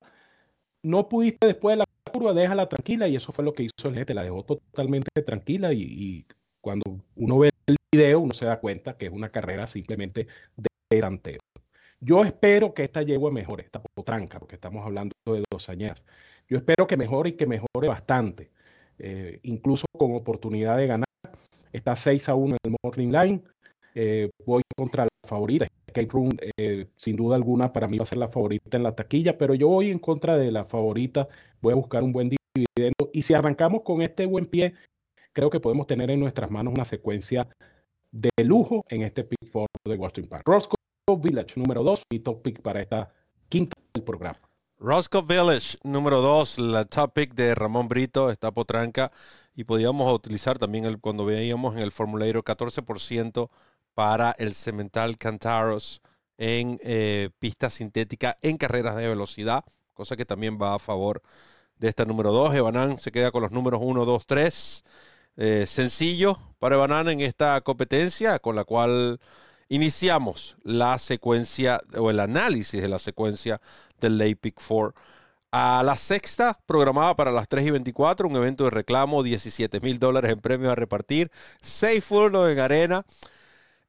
No 0.83 1.09
pudiste 1.09 1.49
después 1.49 1.75
de 1.75 1.79
la 1.79 1.85
curva, 2.13 2.33
déjala 2.33 2.69
tranquila 2.69 3.09
y 3.09 3.17
eso 3.17 3.33
fue 3.33 3.45
lo 3.45 3.55
que 3.55 3.65
hizo 3.65 3.89
el 3.89 3.95
gente, 3.95 4.15
la 4.15 4.23
dejó 4.23 4.45
totalmente 4.45 5.11
tranquila 5.23 5.73
y, 5.73 6.25
cuando 6.61 7.01
uno 7.17 7.39
ve 7.39 7.51
el 7.67 7.77
video 7.91 8.21
uno 8.21 8.35
se 8.35 8.45
da 8.45 8.61
cuenta 8.61 8.97
que 8.97 9.07
es 9.07 9.13
una 9.13 9.31
carrera 9.31 9.67
simplemente 9.67 10.29
de 10.57 10.69
delantero. 10.91 11.41
Yo 12.01 12.23
espero 12.23 12.73
que 12.73 12.85
esta 12.85 13.03
yegua 13.03 13.31
mejore, 13.31 13.65
esta 13.65 13.83
potranca, 13.83 14.39
porque 14.39 14.55
estamos 14.55 14.85
hablando 14.87 15.15
de 15.27 15.43
dos 15.51 15.69
años. 15.69 16.03
Yo 16.51 16.59
espero 16.59 16.87
que 16.87 16.97
mejore 16.97 17.31
y 17.31 17.33
que 17.33 17.47
mejore 17.47 17.89
bastante, 17.89 18.51
eh, 18.99 19.39
incluso 19.45 19.87
con 19.97 20.15
oportunidad 20.15 20.77
de 20.77 20.87
ganar 20.87 21.07
Está 21.73 21.95
6 21.97 22.29
a 22.29 22.35
1 22.35 22.57
en 22.57 22.73
el 22.73 22.77
Morning 22.83 23.09
Line. 23.09 23.43
Eh, 23.95 24.31
voy 24.45 24.63
contra 24.77 25.05
la 25.05 25.29
favorita. 25.29 25.67
Escape 25.87 26.09
Room, 26.11 26.31
eh, 26.57 26.87
sin 26.97 27.17
duda 27.17 27.37
alguna, 27.37 27.73
para 27.73 27.87
mí 27.89 27.99
va 27.99 28.05
a 28.05 28.07
ser 28.07 28.19
la 28.19 28.29
favorita 28.29 28.77
en 28.77 28.83
la 28.83 28.95
taquilla, 28.95 29.39
pero 29.39 29.55
yo 29.55 29.69
voy 29.69 29.91
en 29.91 29.99
contra 29.99 30.37
de 30.37 30.51
la 30.51 30.65
favorita. 30.65 31.29
Voy 31.61 31.73
a 31.73 31.77
buscar 31.77 32.03
un 32.03 32.13
buen 32.13 32.29
dividendo. 32.29 33.11
Y 33.13 33.23
si 33.23 33.35
arrancamos 33.35 33.83
con 33.83 34.03
este 34.03 34.27
buen 34.27 34.47
pie, 34.47 34.75
creo 35.33 35.51
que 35.51 35.61
podemos 35.61 35.87
tener 35.87 36.11
en 36.11 36.21
nuestras 36.21 36.51
manos 36.51 36.75
una 36.75 36.85
secuencia 36.85 37.49
de 38.13 38.31
lujo 38.45 38.85
en 38.89 39.03
este 39.03 39.25
pick 39.25 39.47
for 39.51 39.67
de 39.85 39.97
Washington 39.97 40.29
Park. 40.29 40.43
Roscoe 40.47 40.77
Village, 41.23 41.55
número 41.57 41.83
2, 41.83 42.03
y 42.13 42.21
top 42.21 42.43
pick 42.43 42.63
para 42.63 42.81
esta 42.81 43.13
quinta 43.49 43.75
del 43.95 44.05
programa. 44.05 44.50
Roscoe 44.83 45.21
Village, 45.21 45.77
número 45.83 46.23
2, 46.23 46.59
la 46.59 46.87
top 46.87 47.15
de 47.35 47.55
Ramón 47.55 47.87
Brito, 47.87 48.31
está 48.31 48.51
potranca 48.51 49.13
y 49.55 49.65
podíamos 49.65 50.11
utilizar 50.11 50.59
también 50.59 50.87
el, 50.87 50.99
cuando 50.99 51.27
veíamos 51.27 51.77
en 51.77 51.83
el 51.83 51.93
formulario 51.93 52.43
14% 52.43 53.51
para 53.93 54.35
el 54.39 54.55
Cemental 54.55 55.19
Cantaros 55.19 56.01
en 56.39 56.81
eh, 56.83 57.29
pista 57.39 57.69
sintética 57.69 58.39
en 58.41 58.57
carreras 58.57 58.97
de 58.97 59.07
velocidad, 59.07 59.67
cosa 59.93 60.17
que 60.17 60.25
también 60.25 60.59
va 60.59 60.77
a 60.77 60.79
favor 60.79 61.21
de 61.77 61.89
esta 61.89 62.07
número 62.07 62.33
2. 62.33 62.55
Evanán 62.55 62.97
se 62.97 63.13
queda 63.13 63.31
con 63.33 63.43
los 63.43 63.53
números 63.53 63.81
1, 63.85 64.07
2, 64.07 64.25
3. 64.25 64.85
sencillo 65.67 66.39
para 66.59 66.77
Evanán 66.77 67.11
en 67.11 67.21
esta 67.21 67.61
competencia 67.61 68.39
con 68.39 68.57
la 68.57 68.65
cual 68.65 69.21
iniciamos 69.71 70.57
la 70.63 70.99
secuencia 70.99 71.81
o 71.97 72.11
el 72.11 72.21
análisis 72.21 72.83
de 72.83 72.89
la 72.89 72.99
secuencia 72.99 73.59
del 73.99 74.19
Lay 74.19 74.35
Pick 74.35 74.61
4 74.63 74.95
a 75.53 75.83
la 75.83 75.97
sexta, 75.97 76.61
programada 76.67 77.17
para 77.17 77.33
las 77.33 77.49
3 77.49 77.67
y 77.67 77.71
24, 77.71 78.29
un 78.29 78.37
evento 78.37 78.65
de 78.65 78.71
reclamo, 78.71 79.23
17 79.23 79.81
mil 79.81 79.99
dólares 79.99 80.31
en 80.31 80.39
premios 80.41 80.71
a 80.71 80.77
repartir, 80.77 81.31
6 81.63 82.05
furlos 82.05 82.51
en 82.51 82.61
arena, 82.61 83.05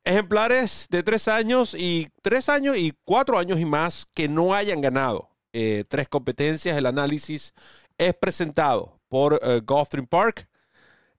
ejemplares 0.04 0.88
de 0.90 1.04
3 1.04 1.28
años 1.28 1.76
y 1.78 2.10
3 2.22 2.50
años 2.50 2.78
y 2.78 2.94
4 3.04 3.38
años 3.38 3.60
y 3.60 3.66
más 3.66 4.08
que 4.16 4.30
no 4.30 4.54
hayan 4.54 4.80
ganado. 4.80 5.32
Eh, 5.54 5.84
tres 5.88 6.08
competencias. 6.08 6.78
El 6.78 6.86
análisis 6.86 7.54
es 7.98 8.14
presentado 8.14 9.00
por 9.10 9.34
uh, 9.34 10.06
Park. 10.08 10.48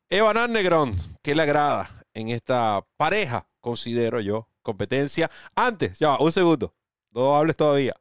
Evan 0.08 0.52
Negrón, 0.52 0.94
¿qué 1.22 1.34
le 1.34 1.42
agrada 1.42 1.90
en 2.14 2.28
esta 2.28 2.84
pareja, 2.96 3.46
considero 3.60 4.20
yo, 4.20 4.48
competencia? 4.62 5.30
Antes, 5.54 5.98
ya 5.98 6.16
un 6.18 6.32
segundo, 6.32 6.74
no 7.10 7.36
hables 7.36 7.56
todavía 7.56 7.94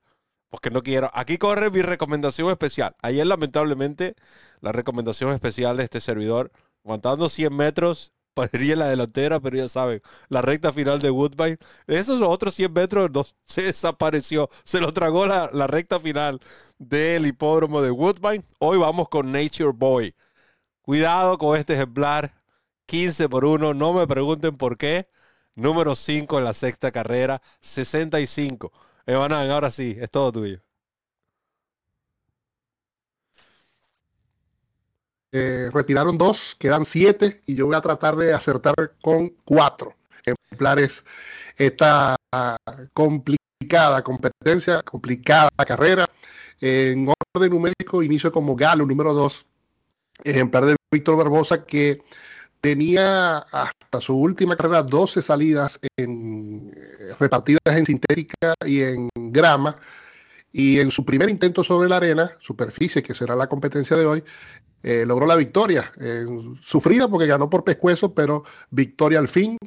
porque 0.51 0.69
no 0.69 0.83
quiero. 0.83 1.09
Aquí 1.13 1.37
corre 1.37 1.71
mi 1.71 1.81
recomendación 1.81 2.49
especial. 2.49 2.95
Ayer, 3.01 3.25
lamentablemente, 3.25 4.15
la 4.59 4.73
recomendación 4.73 5.31
especial 5.31 5.77
de 5.77 5.85
este 5.85 6.01
servidor, 6.01 6.51
aguantando 6.83 7.29
100 7.29 7.55
metros, 7.55 8.13
pasaría 8.33 8.73
en 8.73 8.79
la 8.79 8.89
delantera, 8.89 9.39
pero 9.39 9.57
ya 9.57 9.69
saben, 9.69 10.01
la 10.29 10.41
recta 10.41 10.73
final 10.73 10.99
de 10.99 11.09
Woodbine, 11.09 11.57
esos 11.87 12.21
otros 12.21 12.53
100 12.55 12.73
metros 12.73 13.11
no, 13.11 13.25
se 13.45 13.63
desapareció, 13.63 14.49
se 14.65 14.81
lo 14.81 14.91
tragó 14.93 15.25
la, 15.25 15.49
la 15.53 15.67
recta 15.67 15.99
final 15.99 16.41
del 16.77 17.25
hipódromo 17.27 17.81
de 17.81 17.91
Woodbine. 17.91 18.43
Hoy 18.59 18.77
vamos 18.77 19.09
con 19.09 19.31
Nature 19.31 19.71
Boy. 19.73 20.15
Cuidado 20.81 21.37
con 21.37 21.57
este 21.57 21.75
ejemplar, 21.75 22.33
15 22.87 23.29
por 23.29 23.45
1, 23.45 23.73
no 23.73 23.93
me 23.93 24.05
pregunten 24.07 24.57
por 24.57 24.77
qué. 24.77 25.07
Número 25.55 25.95
5 25.95 26.37
en 26.39 26.45
la 26.45 26.53
sexta 26.53 26.91
carrera, 26.91 27.41
65. 27.59 28.71
Evanán, 29.05 29.49
ahora 29.49 29.71
sí, 29.71 29.97
es 29.99 30.09
todo 30.09 30.31
tuyo. 30.31 30.61
Eh, 35.33 35.69
retiraron 35.73 36.17
dos, 36.17 36.55
quedan 36.59 36.83
siete 36.83 37.39
y 37.45 37.55
yo 37.55 37.65
voy 37.65 37.75
a 37.75 37.81
tratar 37.81 38.17
de 38.17 38.33
acertar 38.33 38.75
con 39.01 39.29
cuatro 39.45 39.95
ejemplares 40.25 41.05
esta 41.55 42.17
complicada 42.93 44.03
competencia, 44.03 44.81
complicada 44.83 45.49
carrera. 45.65 46.09
En 46.59 47.07
orden 47.33 47.51
numérico, 47.51 48.03
inicio 48.03 48.31
como 48.31 48.55
Galo, 48.55 48.85
número 48.85 49.13
dos, 49.13 49.45
ejemplar 50.23 50.65
de 50.65 50.75
Víctor 50.91 51.17
Barbosa 51.17 51.65
que 51.65 52.03
tenía 52.61 53.39
hasta 53.39 53.99
su 53.99 54.15
última 54.15 54.55
carrera 54.55 54.83
12 54.83 55.21
salidas 55.21 55.79
en 55.97 56.73
repartidas 57.19 57.75
en 57.75 57.85
sintética 57.85 58.53
y 58.65 58.81
en 58.81 59.09
grama. 59.15 59.73
Y 60.53 60.79
en 60.79 60.91
su 60.91 61.05
primer 61.05 61.29
intento 61.29 61.63
sobre 61.63 61.87
la 61.89 61.97
arena, 61.97 62.31
superficie, 62.39 63.01
que 63.01 63.13
será 63.13 63.35
la 63.35 63.47
competencia 63.47 63.95
de 63.95 64.05
hoy, 64.05 64.23
eh, 64.83 65.05
logró 65.05 65.25
la 65.25 65.35
victoria. 65.35 65.91
sufrida 66.61 67.07
porque 67.07 67.27
ganó 67.27 67.49
por 67.49 67.63
pescuezo, 67.63 68.13
pero 68.13 68.43
victoria 68.69 69.19
al 69.19 69.27
fin. 69.27 69.57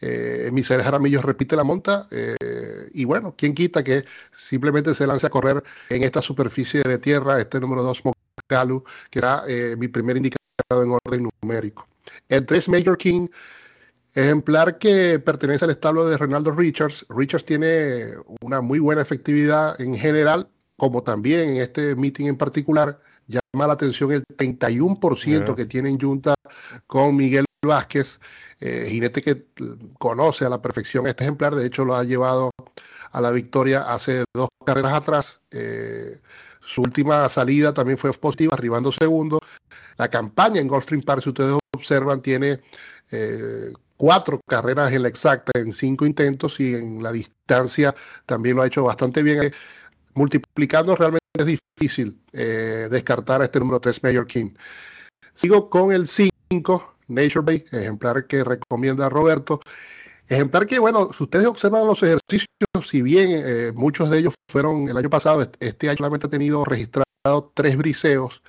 Eh, 0.00 0.50
Misael 0.52 0.82
Jaramillo 0.82 1.22
repite 1.22 1.56
la 1.56 1.64
monta. 1.64 2.06
Eh, 2.10 2.90
y 2.92 3.04
bueno, 3.04 3.34
¿quién 3.36 3.54
quita 3.54 3.82
que 3.82 4.04
simplemente 4.32 4.94
se 4.94 5.06
lance 5.06 5.26
a 5.26 5.30
correr 5.30 5.62
en 5.88 6.02
esta 6.02 6.20
superficie 6.20 6.82
de 6.82 6.98
tierra, 6.98 7.40
este 7.40 7.60
número 7.60 7.82
2 7.82 8.02
Mocalu, 8.04 8.84
que 9.10 9.20
eh, 9.48 9.76
mi 9.78 9.88
primer 9.88 10.16
indicado 10.16 10.82
en 10.82 10.98
orden 11.04 11.28
numérico? 11.42 11.86
El 12.28 12.46
3 12.46 12.68
Major 12.68 12.96
King, 12.98 13.28
ejemplar 14.14 14.78
que 14.78 15.18
pertenece 15.18 15.64
al 15.64 15.70
establo 15.70 16.06
de 16.06 16.16
Renaldo 16.16 16.52
Richards. 16.52 17.06
Richards 17.08 17.44
tiene 17.44 18.14
una 18.40 18.60
muy 18.60 18.78
buena 18.78 19.02
efectividad 19.02 19.80
en 19.80 19.96
general, 19.96 20.48
como 20.76 21.02
también 21.02 21.50
en 21.50 21.56
este 21.58 21.94
meeting 21.96 22.26
en 22.26 22.36
particular. 22.36 23.00
Llama 23.26 23.66
la 23.66 23.72
atención 23.72 24.12
el 24.12 24.24
31% 24.36 25.54
que 25.54 25.66
tiene 25.66 25.88
en 25.88 25.98
Junta 25.98 26.34
con 26.86 27.16
Miguel 27.16 27.46
Vázquez, 27.62 28.20
eh, 28.60 28.86
jinete 28.88 29.22
que 29.22 29.46
conoce 29.98 30.44
a 30.44 30.50
la 30.50 30.60
perfección 30.60 31.06
este 31.06 31.24
ejemplar, 31.24 31.54
de 31.54 31.66
hecho 31.66 31.84
lo 31.84 31.96
ha 31.96 32.04
llevado 32.04 32.50
a 33.12 33.20
la 33.20 33.30
victoria 33.30 33.82
hace 33.82 34.24
dos 34.34 34.48
carreras 34.64 34.92
atrás. 34.92 35.40
Eh, 35.52 36.20
su 36.60 36.82
última 36.82 37.28
salida 37.28 37.72
también 37.72 37.96
fue 37.96 38.12
positiva, 38.12 38.54
arribando 38.54 38.90
segundo. 38.90 39.38
La 39.96 40.08
campaña 40.08 40.60
en 40.60 40.68
Gulfstream 40.68 41.02
Park, 41.02 41.22
si 41.22 41.28
ustedes 41.28 41.56
observan, 41.74 42.22
tiene 42.22 42.60
eh, 43.10 43.72
cuatro 43.96 44.40
carreras 44.48 44.92
en 44.92 45.02
la 45.02 45.08
exacta, 45.08 45.52
en 45.58 45.72
cinco 45.72 46.06
intentos 46.06 46.58
y 46.60 46.74
en 46.74 47.02
la 47.02 47.12
distancia 47.12 47.94
también 48.26 48.56
lo 48.56 48.62
ha 48.62 48.66
hecho 48.66 48.84
bastante 48.84 49.22
bien. 49.22 49.52
Multiplicando 50.14 50.94
realmente 50.96 51.24
es 51.38 51.46
difícil 51.46 52.20
descartar 52.32 53.42
a 53.42 53.44
este 53.46 53.58
número 53.58 53.80
3 53.80 54.02
Major 54.04 54.26
King. 54.26 54.50
Sigo 55.34 55.68
con 55.68 55.90
el 55.90 56.06
5, 56.06 56.96
Nature 57.08 57.40
Bay, 57.40 57.64
ejemplar 57.72 58.26
que 58.26 58.44
recomienda 58.44 59.08
Roberto. 59.08 59.60
Ejemplar 60.28 60.66
que, 60.66 60.78
bueno, 60.78 61.10
si 61.12 61.24
ustedes 61.24 61.46
observan 61.46 61.86
los 61.86 62.02
ejercicios, 62.02 62.48
si 62.84 63.02
bien 63.02 63.30
eh, 63.32 63.72
muchos 63.74 64.10
de 64.10 64.18
ellos 64.18 64.34
fueron 64.50 64.88
el 64.88 64.96
año 64.96 65.10
pasado, 65.10 65.46
este 65.60 65.88
año 65.88 65.98
solamente 65.98 66.28
ha 66.28 66.30
tenido 66.30 66.64
registrado 66.64 67.04
tres 67.52 67.76
briseos, 67.76 68.42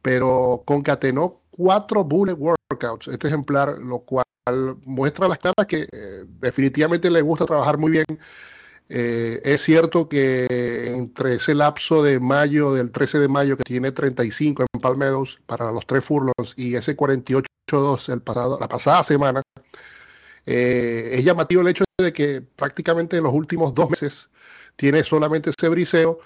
pero 0.00 0.62
concatenó 0.64 1.42
cuatro 1.50 2.04
bullet 2.04 2.36
workouts. 2.78 3.08
Este 3.08 3.28
ejemplar, 3.28 3.78
lo 3.78 4.00
cual 4.00 4.24
muestra 4.84 5.28
las 5.28 5.38
caras 5.38 5.66
que 5.66 5.88
eh, 5.92 6.24
definitivamente 6.40 7.10
le 7.10 7.20
gusta 7.20 7.44
trabajar 7.44 7.76
muy 7.76 7.90
bien 7.90 8.06
eh, 8.90 9.42
es 9.44 9.60
cierto 9.62 10.08
que 10.08 10.94
entre 10.96 11.34
ese 11.34 11.54
lapso 11.54 12.02
de 12.02 12.20
mayo, 12.20 12.72
del 12.72 12.90
13 12.90 13.18
de 13.18 13.28
mayo, 13.28 13.56
que 13.56 13.64
tiene 13.64 13.92
35 13.92 14.64
en 14.72 14.80
Palmedos 14.80 15.40
para 15.46 15.70
los 15.72 15.86
tres 15.86 16.04
furlongs 16.04 16.54
y 16.56 16.74
ese 16.74 16.96
48-2 16.96 18.12
el 18.12 18.22
pasado, 18.22 18.58
la 18.58 18.68
pasada 18.68 19.04
semana, 19.04 19.42
eh, 20.46 21.10
es 21.12 21.24
llamativo 21.24 21.60
el 21.60 21.68
hecho 21.68 21.84
de 21.98 22.12
que 22.12 22.40
prácticamente 22.40 23.18
en 23.18 23.24
los 23.24 23.34
últimos 23.34 23.74
dos 23.74 23.90
meses 23.90 24.30
tiene 24.76 25.04
solamente 25.04 25.50
ese 25.50 25.68
briseo, 25.68 26.20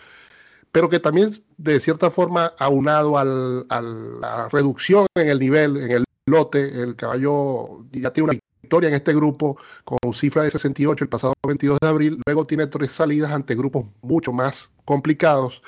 pero 0.71 0.89
que 0.89 1.01
también 1.01 1.31
de 1.57 1.81
cierta 1.81 2.11
forma 2.11 2.55
aunado 2.59 3.19
al, 3.19 3.67
a 3.71 3.83
la 3.83 4.49
reducción 4.51 5.07
en 5.17 5.29
el 5.29 5.41
nivel, 5.41 5.77
en 5.79 5.91
el 5.91 6.05
lote, 6.27 6.83
el 6.83 6.97
caballo 6.97 7.85
ya 7.93 8.13
tiene 8.13 8.31
una 8.31 8.39
victoria 8.63 8.89
en 8.89 8.95
este 8.95 9.15
grupo 9.15 9.59
con 9.85 9.99
cifra 10.15 10.45
de 10.45 10.51
68 10.51 11.05
el 11.05 11.11
pasado 11.11 11.35
22 11.47 11.79
de 11.81 11.89
abril. 11.89 12.19
Luego 12.27 12.47
tiene 12.47 12.67
tres 12.67 12.93
salidas 12.93 13.33
ante 13.33 13.55
grupos 13.55 13.87
mucho 14.03 14.33
más 14.33 14.71
complicados. 14.85 15.63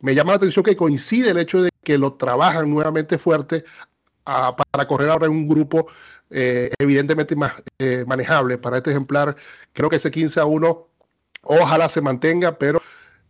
Me 0.00 0.14
llama 0.14 0.32
la 0.32 0.36
atención 0.36 0.64
que 0.64 0.76
coincide 0.76 1.30
el 1.30 1.38
hecho 1.38 1.62
de 1.62 1.70
que 1.82 1.98
lo 1.98 2.14
trabajan 2.14 2.70
nuevamente 2.70 3.18
fuerte 3.18 3.64
para 4.24 4.88
correr 4.88 5.08
ahora 5.08 5.26
en 5.26 5.32
un 5.32 5.46
grupo 5.46 5.86
eh, 6.30 6.70
evidentemente 6.78 7.36
más 7.36 7.52
eh, 7.78 8.04
manejable 8.06 8.58
para 8.58 8.78
este 8.78 8.90
ejemplar. 8.90 9.36
Creo 9.72 9.88
que 9.88 9.96
ese 9.96 10.10
15 10.10 10.40
a 10.40 10.44
1 10.46 10.88
ojalá 11.42 11.88
se 11.88 12.00
mantenga, 12.00 12.58
pero 12.58 12.82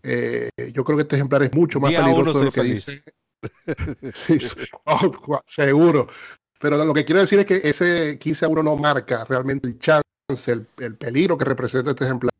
eh, 0.03 0.49
yo 0.73 0.85
creo 0.85 0.97
que 0.97 1.03
este 1.03 1.17
ejemplar 1.17 1.43
es 1.43 1.53
mucho 1.53 1.81
más 1.81 1.93
peligroso 1.93 2.39
de 2.39 2.45
lo 2.47 2.53
que 2.53 2.63
dice. 2.63 3.03
sí, 4.15 4.39
oh, 4.85 5.13
seguro. 5.45 6.09
Pero 6.69 6.85
lo 6.85 6.93
que 6.93 7.05
quiero 7.05 7.21
decir 7.21 7.39
es 7.39 7.47
que 7.47 7.61
ese 7.63 8.19
15 8.19 8.45
a 8.45 8.49
1 8.49 8.61
no 8.65 8.77
marca 8.77 9.25
realmente 9.25 9.69
el 9.69 9.79
chance, 9.79 10.03
el, 10.79 10.97
peligro 10.97 11.39
que 11.39 11.45
representa 11.45 11.93
este 11.93 12.07
ejemplar 12.07 12.33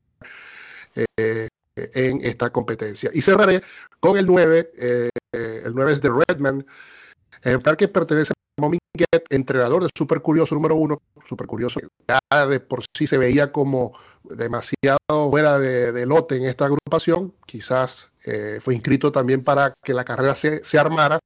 eh, 0.97 1.47
en 1.77 2.21
esta 2.25 2.51
competencia. 2.51 3.09
Y 3.15 3.23
cerraré 3.23 3.63
con 4.01 4.17
el 4.17 4.27
9, 4.27 4.73
eh, 4.77 5.11
el 5.33 5.73
9 5.73 5.93
es 5.93 6.01
de 6.03 6.11
Redman, 6.11 6.67
ejemplar 7.41 7.77
que 7.77 7.87
pertenece 7.87 8.33
a 8.33 8.61
Mominguet, 8.61 9.27
entrenador 9.31 9.85
de 9.85 9.91
Super 9.97 10.21
Curioso 10.21 10.57
número 10.57 10.75
1, 10.75 11.01
Super 11.29 11.47
Curioso, 11.47 11.79
ya 12.09 12.47
de 12.47 12.59
por 12.59 12.83
sí 12.99 13.07
se 13.07 13.19
veía 13.19 13.53
como 13.53 13.97
demasiado 14.25 14.99
fuera 15.31 15.61
de, 15.61 16.05
lote 16.05 16.37
en 16.37 16.47
esta 16.47 16.65
agrupación, 16.65 17.33
quizás 17.47 18.13
eh, 18.25 18.59
fue 18.61 18.75
inscrito 18.75 19.13
también 19.13 19.45
para 19.45 19.73
que 19.85 19.95
la 19.95 20.05
carrera 20.05 20.35
se, 20.35 20.65
se 20.65 20.81
armara, 20.81 21.21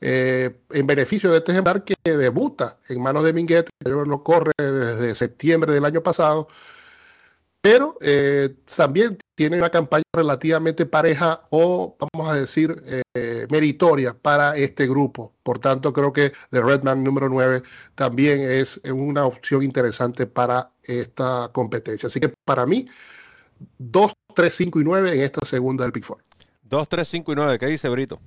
eh, 0.00 0.60
en 0.70 0.86
beneficio 0.86 1.30
de 1.30 1.38
este 1.38 1.52
ejemplar 1.52 1.84
que 1.84 1.94
debuta 2.04 2.78
en 2.88 3.02
manos 3.02 3.24
de 3.24 3.32
Minguet, 3.32 3.68
que 3.82 3.90
lo 3.90 4.22
corre 4.22 4.52
desde 4.56 5.14
septiembre 5.14 5.72
del 5.72 5.84
año 5.84 6.02
pasado, 6.02 6.48
pero 7.60 7.96
eh, 8.00 8.54
también 8.76 9.18
tiene 9.34 9.58
una 9.58 9.70
campaña 9.70 10.04
relativamente 10.12 10.86
pareja 10.86 11.42
o, 11.50 11.96
vamos 11.98 12.30
a 12.30 12.34
decir, 12.34 12.80
eh, 13.14 13.46
meritoria 13.50 14.14
para 14.14 14.56
este 14.56 14.86
grupo. 14.86 15.34
Por 15.42 15.58
tanto, 15.58 15.92
creo 15.92 16.12
que 16.12 16.32
The 16.50 16.62
Redman 16.62 17.02
número 17.02 17.28
9 17.28 17.62
también 17.94 18.40
es 18.40 18.80
una 18.92 19.26
opción 19.26 19.64
interesante 19.64 20.26
para 20.26 20.70
esta 20.82 21.50
competencia. 21.52 22.06
Así 22.06 22.20
que 22.20 22.32
para 22.44 22.64
mí, 22.64 22.88
2, 23.78 24.12
3, 24.34 24.54
5 24.54 24.80
y 24.80 24.84
9 24.84 25.12
en 25.14 25.20
esta 25.22 25.44
segunda 25.44 25.84
del 25.84 25.92
Pick 25.92 26.06
4. 26.06 26.24
2, 26.62 26.88
3, 26.88 27.08
5 27.08 27.32
y 27.32 27.34
9, 27.34 27.58
¿qué 27.58 27.66
dice 27.66 27.88
Brito? 27.88 28.20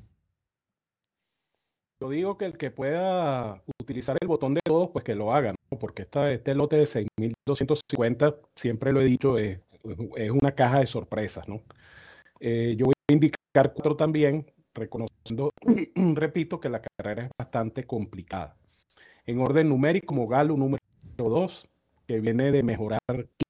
Yo 2.02 2.10
digo 2.10 2.36
que 2.36 2.46
el 2.46 2.58
que 2.58 2.72
pueda 2.72 3.62
utilizar 3.80 4.18
el 4.20 4.28
botón 4.28 4.56
de 4.56 4.62
todos, 4.64 4.90
pues 4.90 5.06
que 5.06 5.14
lo 5.14 5.36
haga, 5.36 5.52
¿no? 5.52 5.78
porque 5.78 6.08
este 6.32 6.56
lote 6.56 6.78
de 6.78 6.86
6.250, 6.86 8.38
siempre 8.56 8.92
lo 8.92 9.02
he 9.02 9.06
dicho, 9.06 9.38
es, 9.38 9.60
es, 10.16 10.32
una 10.32 10.56
caja 10.56 10.80
de 10.80 10.88
sorpresas. 10.88 11.48
¿no? 11.48 11.62
Eh, 12.40 12.76
yo 12.76 12.86
voy 12.86 12.94
a 13.08 13.14
indicar 13.14 13.72
cuatro 13.74 13.96
también, 13.96 14.52
reconociendo, 14.74 15.52
repito, 16.16 16.60
que 16.60 16.70
la 16.70 16.82
carrera 16.82 17.26
es 17.26 17.30
bastante 17.38 17.86
complicada. 17.86 18.58
En 19.28 19.40
orden 19.40 19.70
numérico, 19.70 20.08
como 20.08 20.28
Galo 20.28 20.58
número 20.58 20.82
2, 21.18 21.68
que 22.08 22.20
viene 22.20 22.52
de 22.52 22.64
mejorar 22.64 23.00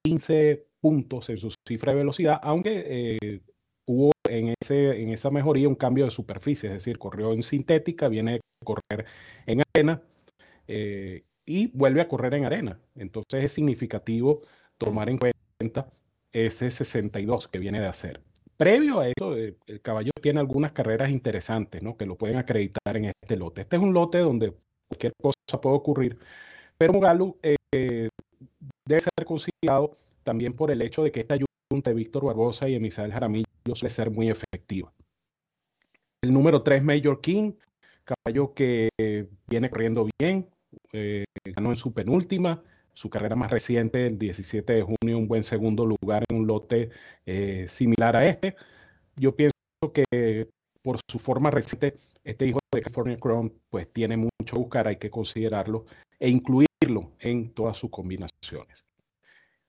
15 0.04 0.68
puntos 0.82 1.30
en 1.30 1.38
su 1.38 1.54
cifra 1.66 1.94
de 1.94 2.00
velocidad, 2.00 2.38
aunque 2.44 3.18
eh, 3.22 3.42
hubo 3.86 4.12
en, 4.38 4.56
ese, 4.62 5.02
en 5.02 5.10
esa 5.10 5.30
mejoría 5.30 5.68
un 5.68 5.76
cambio 5.76 6.06
de 6.06 6.12
superficie, 6.12 6.70
es 6.70 6.76
decir, 6.76 6.98
corrió 6.98 7.34
en 7.34 7.44
sintética, 7.44 8.08
viene 8.08 8.36
a 8.36 8.66
correr 8.66 9.06
en 9.46 9.62
arena 9.74 10.02
eh, 10.68 11.24
y 11.46 11.68
vuelve 11.68 12.02
a 12.02 12.08
correr 12.08 12.34
en 12.36 12.46
arena. 12.46 12.80
Entonces 12.96 13.44
es 13.44 13.54
significativo 13.54 14.42
tomar 14.78 15.10
en 15.10 15.18
cuenta 15.18 15.92
ese 16.32 16.72
62 16.72 17.48
que 17.50 17.60
viene 17.60 17.82
de 17.82 17.88
hacer. 17.88 18.22
Previo 18.58 19.00
a 19.00 19.08
eso, 19.08 19.36
eh, 19.36 19.58
el 19.68 19.82
caballo 19.82 20.12
tiene 20.22 20.40
algunas 20.40 20.72
carreras 20.72 21.10
interesantes, 21.10 21.82
¿no? 21.82 21.98
Que 21.98 22.06
lo 22.06 22.16
pueden 22.16 22.38
acreditar 22.38 22.96
en 22.96 23.06
este 23.06 23.36
lote. 23.36 23.62
Este 23.62 23.76
es 23.76 23.82
un 23.82 23.94
lote 23.94 24.20
donde 24.20 24.54
cualquier 24.88 25.14
cosa 25.22 25.62
puede 25.62 25.76
ocurrir, 25.76 26.18
pero 26.78 26.94
Mugalu 26.94 27.38
eh, 27.42 28.10
debe 28.86 29.02
ser 29.02 29.26
considerado 29.26 29.98
también 30.24 30.54
por 30.54 30.72
el 30.72 30.82
hecho 30.82 31.04
de 31.04 31.12
que 31.12 31.22
esta 31.22 31.36
de 31.80 31.94
Víctor 31.94 32.26
Barbosa 32.26 32.68
y 32.68 32.76
Emisael 32.76 33.14
Jaramillo 33.14 33.46
suele 33.66 33.90
ser 33.90 34.12
muy 34.12 34.30
efectiva. 34.30 34.94
El 36.22 36.34
número 36.34 36.62
3, 36.62 36.84
Major 36.84 37.20
King, 37.22 37.54
caballo 38.04 38.54
que 38.54 38.90
viene 39.48 39.70
corriendo 39.70 40.08
bien, 40.20 40.50
eh, 40.94 41.26
ganó 41.44 41.70
en 41.70 41.76
su 41.76 41.94
penúltima, 41.94 42.64
su 42.94 43.10
carrera 43.10 43.36
más 43.36 43.52
reciente, 43.52 44.06
el 44.06 44.18
17 44.18 44.74
de 44.74 44.82
junio, 44.84 45.18
un 45.18 45.28
buen 45.28 45.44
segundo 45.44 45.86
lugar 45.86 46.24
en 46.30 46.38
un 46.38 46.48
lote 46.48 46.90
eh, 47.26 47.66
similar 47.68 48.16
a 48.16 48.28
este. 48.28 48.56
Yo 49.16 49.36
pienso 49.36 49.54
que 49.94 50.50
por 50.82 51.00
su 51.10 51.20
forma 51.20 51.52
reciente, 51.52 51.96
este 52.24 52.48
hijo 52.48 52.60
de 52.74 52.82
California 52.82 53.18
Crown, 53.18 53.54
pues 53.70 53.92
tiene 53.92 54.18
mucho 54.18 54.56
buscar, 54.56 54.88
hay 54.88 54.98
que 54.98 55.10
considerarlo 55.10 55.86
e 56.20 56.30
incluirlo 56.30 57.12
en 57.20 57.52
todas 57.54 57.78
sus 57.78 57.90
combinaciones. 57.90 58.84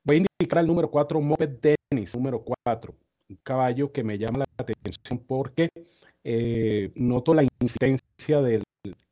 Voy 0.04 0.16
a 0.16 0.18
indicar 0.18 0.60
el 0.60 0.66
número 0.66 0.90
4, 0.90 1.20
Moped 1.20 1.76
Dennis, 1.90 2.14
número 2.14 2.44
4. 2.64 2.94
Un 3.32 3.38
caballo 3.42 3.92
que 3.92 4.04
me 4.04 4.18
llama 4.18 4.40
la 4.40 4.44
atención 4.58 5.18
porque 5.26 5.68
eh, 6.22 6.92
noto 6.94 7.32
la 7.32 7.44
insistencia 7.60 8.42
del 8.42 8.62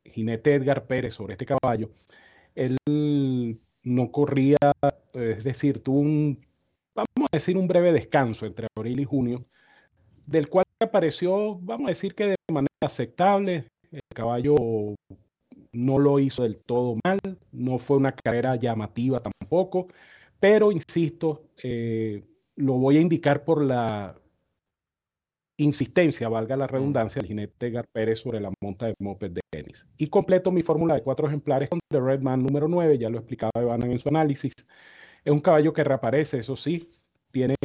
jinete 0.05 0.53
Edgar 0.53 0.85
Pérez 0.85 1.15
sobre 1.15 1.33
este 1.33 1.45
caballo. 1.47 1.89
Él 2.53 2.77
no 3.83 4.11
corría, 4.11 4.57
es 5.13 5.43
decir, 5.43 5.81
tuvo 5.81 5.99
un 5.99 6.37
vamos 6.93 7.29
a 7.31 7.37
decir, 7.37 7.57
un 7.57 7.67
breve 7.67 7.93
descanso 7.93 8.45
entre 8.45 8.67
abril 8.75 8.99
y 8.99 9.05
junio, 9.05 9.45
del 10.27 10.49
cual 10.49 10.65
apareció, 10.79 11.55
vamos 11.61 11.87
a 11.87 11.89
decir 11.89 12.13
que 12.15 12.27
de 12.27 12.35
manera 12.51 12.69
aceptable. 12.81 13.67
El 13.91 14.01
caballo 14.13 14.55
no 15.73 15.99
lo 15.99 16.19
hizo 16.19 16.43
del 16.43 16.57
todo 16.57 16.97
mal, 17.03 17.19
no 17.51 17.79
fue 17.79 17.97
una 17.97 18.13
carrera 18.13 18.55
llamativa 18.55 19.21
tampoco, 19.21 19.87
pero 20.39 20.71
insisto, 20.71 21.49
eh, 21.63 22.23
lo 22.55 22.73
voy 22.73 22.97
a 22.97 23.01
indicar 23.01 23.43
por 23.43 23.63
la 23.63 24.15
insistencia, 25.57 26.29
valga 26.29 26.55
la 26.57 26.67
redundancia, 26.67 27.19
del 27.19 27.27
jinete 27.27 27.69
Gar 27.69 27.87
Pérez 27.91 28.19
sobre 28.19 28.39
la 28.39 28.51
monta 28.61 28.87
de 28.87 28.95
moped 28.99 29.31
de 29.31 29.41
tenis. 29.49 29.85
Y 29.97 30.07
completo 30.07 30.51
mi 30.51 30.63
fórmula 30.63 30.95
de 30.95 31.03
cuatro 31.03 31.27
ejemplares 31.27 31.69
con 31.69 31.79
The 31.89 31.99
Redman 31.99 32.43
número 32.43 32.67
9, 32.67 32.97
ya 32.97 33.09
lo 33.09 33.19
explicaba 33.19 33.51
Iván 33.55 33.83
en 33.83 33.99
su 33.99 34.09
análisis. 34.09 34.53
Es 35.23 35.31
un 35.31 35.39
caballo 35.39 35.73
que 35.73 35.83
reaparece, 35.83 36.39
eso 36.39 36.55
sí, 36.55 36.91
tiene 37.31 37.55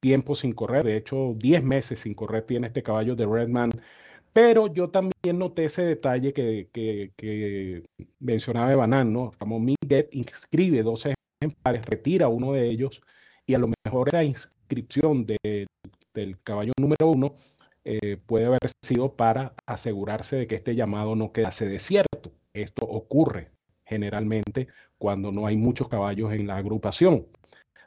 tiempo 0.00 0.34
sin 0.34 0.52
correr, 0.52 0.84
de 0.84 0.96
hecho 0.96 1.34
10 1.36 1.62
meses 1.64 2.00
sin 2.00 2.14
correr 2.14 2.44
tiene 2.44 2.68
este 2.68 2.82
caballo 2.82 3.14
de 3.14 3.26
Redman, 3.26 3.70
pero 4.32 4.66
yo 4.72 4.90
también 4.90 5.38
noté 5.38 5.64
ese 5.64 5.84
detalle 5.84 6.32
que, 6.32 6.68
que, 6.72 7.84
mencionaba 8.18 8.72
Evanán, 8.72 9.12
¿no? 9.12 9.32
Ramón 9.38 9.64
Miguel 9.64 10.08
inscribe 10.12 10.82
12 10.82 11.14
ejemplares, 11.40 11.84
retira 11.86 12.28
uno 12.28 12.52
de 12.54 12.68
ellos 12.70 13.02
a 13.54 13.58
lo 13.58 13.70
mejor 13.84 14.08
esa 14.08 14.24
inscripción 14.24 15.26
de, 15.26 15.66
del 16.14 16.40
caballo 16.42 16.72
número 16.78 17.08
uno 17.08 17.34
eh, 17.84 18.16
puede 18.26 18.46
haber 18.46 18.60
sido 18.82 19.16
para 19.16 19.54
asegurarse 19.66 20.36
de 20.36 20.46
que 20.46 20.54
este 20.54 20.74
llamado 20.74 21.16
no 21.16 21.32
quedase 21.32 21.66
desierto. 21.66 22.32
Esto 22.54 22.86
ocurre 22.86 23.50
generalmente 23.84 24.68
cuando 24.98 25.32
no 25.32 25.46
hay 25.46 25.56
muchos 25.56 25.88
caballos 25.88 26.32
en 26.32 26.46
la 26.46 26.56
agrupación. 26.56 27.26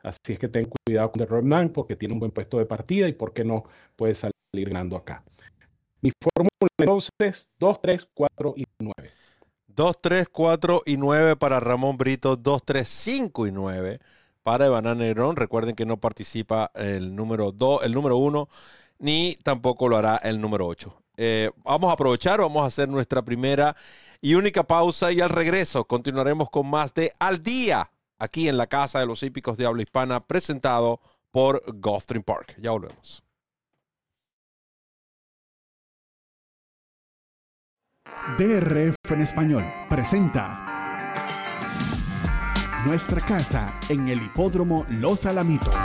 Así 0.03 0.33
es 0.33 0.39
que 0.39 0.47
ten 0.47 0.69
cuidado 0.85 1.11
con 1.11 1.19
The 1.19 1.25
Redman 1.25 1.69
porque 1.69 1.95
tiene 1.95 2.13
un 2.13 2.19
buen 2.19 2.31
puesto 2.31 2.57
de 2.57 2.65
partida 2.65 3.07
y 3.07 3.13
por 3.13 3.33
qué 3.33 3.43
no 3.43 3.63
puede 3.95 4.15
salir 4.15 4.33
ganando 4.53 4.97
acá. 4.97 5.23
Mi 6.01 6.11
fórmula 6.21 6.49
entonces 6.77 7.49
2, 7.59 7.81
3, 7.81 8.07
4 8.13 8.53
y 8.57 8.65
9. 8.79 8.93
2, 9.67 10.01
3, 10.01 10.29
4 10.29 10.81
y 10.85 10.97
9 10.97 11.35
para 11.37 11.59
Ramón 11.59 11.97
Brito, 11.97 12.35
2, 12.35 12.63
3, 12.63 12.87
5 12.87 13.47
y 13.47 13.51
9 13.51 13.99
para 14.45 14.67
Evan 14.67 14.99
Negrón. 14.99 15.35
Recuerden 15.35 15.73
que 15.73 15.87
no 15.87 15.97
participa 15.97 16.69
el 16.75 17.15
número 17.15 17.51
2, 17.51 17.83
el 17.83 17.93
número 17.93 18.17
1, 18.17 18.47
ni 18.99 19.39
tampoco 19.41 19.89
lo 19.89 19.97
hará 19.97 20.17
el 20.17 20.39
número 20.39 20.67
8. 20.67 20.95
Eh, 21.17 21.49
vamos 21.63 21.89
a 21.89 21.93
aprovechar, 21.93 22.39
vamos 22.41 22.61
a 22.61 22.67
hacer 22.67 22.87
nuestra 22.87 23.23
primera 23.23 23.75
y 24.21 24.35
única 24.35 24.61
pausa 24.61 25.11
y 25.11 25.19
al 25.19 25.31
regreso 25.31 25.85
continuaremos 25.85 26.51
con 26.51 26.69
más 26.69 26.93
de 26.93 27.11
Al 27.19 27.41
Día 27.41 27.89
aquí 28.19 28.47
en 28.47 28.57
la 28.57 28.67
Casa 28.67 28.99
de 28.99 29.07
los 29.07 29.23
Hípicos 29.23 29.57
de 29.57 29.65
Habla 29.65 29.81
Hispana 29.81 30.19
presentado 30.19 30.99
por 31.31 31.63
Gulfstream 31.73 32.21
Park. 32.21 32.55
Ya 32.59 32.69
volvemos. 32.69 33.23
DRF 38.37 39.11
en 39.11 39.21
español 39.21 39.65
presenta 39.89 40.74
Nuestra 42.85 43.19
casa 43.19 43.79
en 43.89 44.07
el 44.09 44.21
hipódromo 44.21 44.85
Los 44.89 45.25
Alamitos, 45.25 45.75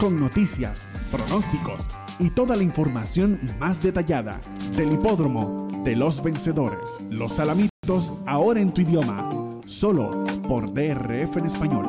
con 0.00 0.18
noticias, 0.18 0.88
pronósticos 1.12 1.86
y 2.18 2.30
toda 2.30 2.56
la 2.56 2.64
información 2.64 3.38
más 3.60 3.80
detallada 3.80 4.40
del 4.76 4.94
hipódromo 4.94 5.68
de 5.84 5.94
los 5.94 6.20
vencedores. 6.20 6.98
Los 7.08 7.38
Alamitos 7.38 8.12
ahora 8.26 8.60
en 8.60 8.74
tu 8.74 8.80
idioma, 8.80 9.30
solo 9.66 10.24
por 10.48 10.74
DRF 10.74 11.36
en 11.36 11.46
español. 11.46 11.86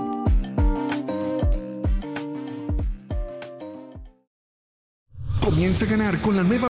Comienza 5.44 5.86
a 5.86 5.88
ganar 5.88 6.22
con 6.22 6.38
la 6.38 6.44
nueva 6.44 6.71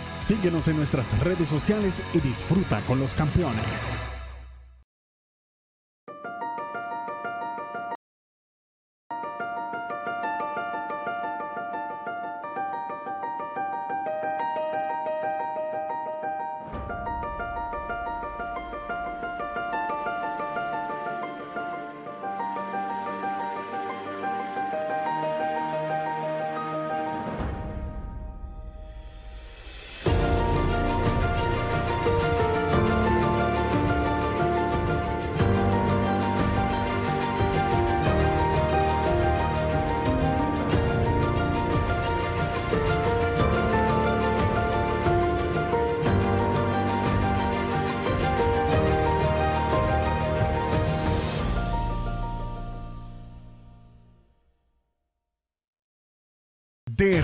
Síguenos 0.21 0.67
en 0.67 0.77
nuestras 0.77 1.17
redes 1.19 1.49
sociales 1.49 2.03
y 2.13 2.19
disfruta 2.19 2.79
con 2.81 2.99
los 2.99 3.15
campeones. 3.15 4.10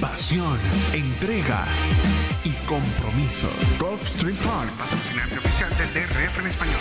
Pasión, 0.00 0.58
entrega 0.92 1.64
y 2.44 2.50
compromiso. 2.66 3.48
Gulfstream 3.78 4.36
Park, 4.36 4.70
patrocinante 4.78 5.38
oficial 5.38 5.70
del 5.76 5.94
DRF 5.94 6.38
en 6.38 6.46
español. 6.46 6.80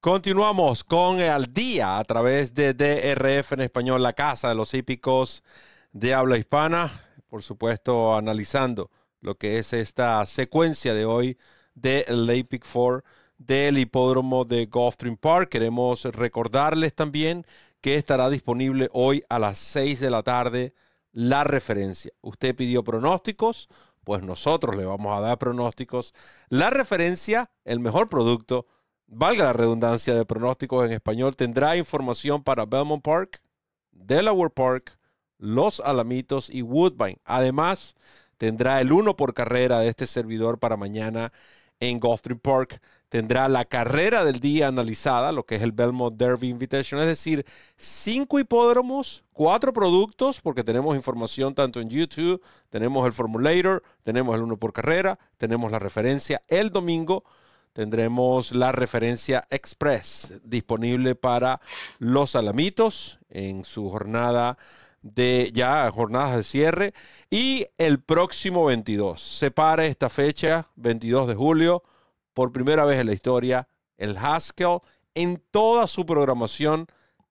Continuamos 0.00 0.82
con 0.82 1.20
Al 1.20 1.52
Día 1.52 1.98
a 1.98 2.04
través 2.04 2.54
de 2.54 2.72
DRF 2.72 3.52
en 3.52 3.60
español, 3.60 4.02
la 4.02 4.14
casa 4.14 4.48
de 4.48 4.54
los 4.54 4.72
hípicos 4.72 5.42
de 5.92 6.14
habla 6.14 6.38
hispana. 6.38 6.90
Por 7.28 7.42
supuesto, 7.42 8.16
analizando 8.16 8.90
lo 9.20 9.36
que 9.36 9.58
es 9.58 9.74
esta 9.74 10.24
secuencia 10.24 10.94
de 10.94 11.04
hoy 11.04 11.36
de 11.74 12.06
el 12.08 12.46
4 12.48 13.04
del 13.40 13.78
hipódromo 13.78 14.44
de 14.44 14.66
Gulfstream 14.66 15.16
Park. 15.16 15.48
Queremos 15.48 16.04
recordarles 16.04 16.94
también 16.94 17.46
que 17.80 17.96
estará 17.96 18.28
disponible 18.28 18.90
hoy 18.92 19.24
a 19.30 19.38
las 19.38 19.56
6 19.58 19.98
de 19.98 20.10
la 20.10 20.22
tarde 20.22 20.74
la 21.12 21.42
referencia. 21.42 22.12
Usted 22.20 22.54
pidió 22.54 22.84
pronósticos, 22.84 23.68
pues 24.04 24.22
nosotros 24.22 24.76
le 24.76 24.84
vamos 24.84 25.16
a 25.16 25.20
dar 25.20 25.38
pronósticos. 25.38 26.14
La 26.50 26.68
referencia, 26.68 27.50
el 27.64 27.80
mejor 27.80 28.08
producto 28.08 28.66
valga 29.06 29.44
la 29.44 29.52
redundancia 29.54 30.14
de 30.14 30.26
pronósticos 30.26 30.84
en 30.84 30.92
español, 30.92 31.34
tendrá 31.34 31.76
información 31.76 32.42
para 32.42 32.66
Belmont 32.66 33.02
Park, 33.02 33.40
Delaware 33.90 34.52
Park, 34.52 34.98
Los 35.38 35.80
Alamitos 35.80 36.50
y 36.50 36.60
Woodbine. 36.60 37.18
Además, 37.24 37.94
tendrá 38.36 38.82
el 38.82 38.92
uno 38.92 39.16
por 39.16 39.32
carrera 39.32 39.80
de 39.80 39.88
este 39.88 40.06
servidor 40.06 40.58
para 40.58 40.76
mañana 40.76 41.32
en 41.80 41.98
Gulfstream 41.98 42.38
Park. 42.38 42.80
Tendrá 43.10 43.48
la 43.48 43.66
carrera 43.66 44.24
del 44.24 44.40
día 44.40 44.68
analizada, 44.68 45.32
lo 45.32 45.44
que 45.44 45.56
es 45.56 45.62
el 45.62 45.72
Belmont 45.72 46.16
Derby 46.16 46.48
Invitation, 46.48 47.00
es 47.00 47.06
decir, 47.06 47.44
cinco 47.76 48.38
hipódromos, 48.38 49.24
cuatro 49.34 49.74
productos, 49.74 50.40
porque 50.40 50.64
tenemos 50.64 50.96
información 50.96 51.54
tanto 51.54 51.80
en 51.80 51.90
YouTube, 51.90 52.40
tenemos 52.70 53.04
el 53.06 53.12
Formulator, 53.12 53.82
tenemos 54.02 54.34
el 54.34 54.42
uno 54.42 54.56
por 54.56 54.72
carrera, 54.72 55.18
tenemos 55.36 55.70
la 55.70 55.78
referencia 55.78 56.42
el 56.48 56.70
domingo 56.70 57.24
tendremos 57.72 58.52
la 58.52 58.72
referencia 58.72 59.44
express 59.50 60.34
disponible 60.42 61.14
para 61.14 61.60
los 61.98 62.34
alamitos 62.34 63.18
en 63.30 63.64
su 63.64 63.88
jornada 63.90 64.58
de 65.02 65.50
ya 65.54 65.90
jornadas 65.90 66.36
de 66.36 66.42
cierre 66.42 66.94
y 67.30 67.66
el 67.78 68.00
próximo 68.00 68.66
22 68.66 69.20
se 69.20 69.50
para 69.50 69.86
esta 69.86 70.10
fecha 70.10 70.66
22 70.76 71.28
de 71.28 71.34
julio 71.34 71.82
por 72.34 72.52
primera 72.52 72.84
vez 72.84 73.00
en 73.00 73.06
la 73.06 73.12
historia 73.12 73.68
el 73.98 74.16
Haskell 74.16 74.78
en 75.14 75.42
toda 75.50 75.86
su 75.86 76.06
programación 76.06 76.86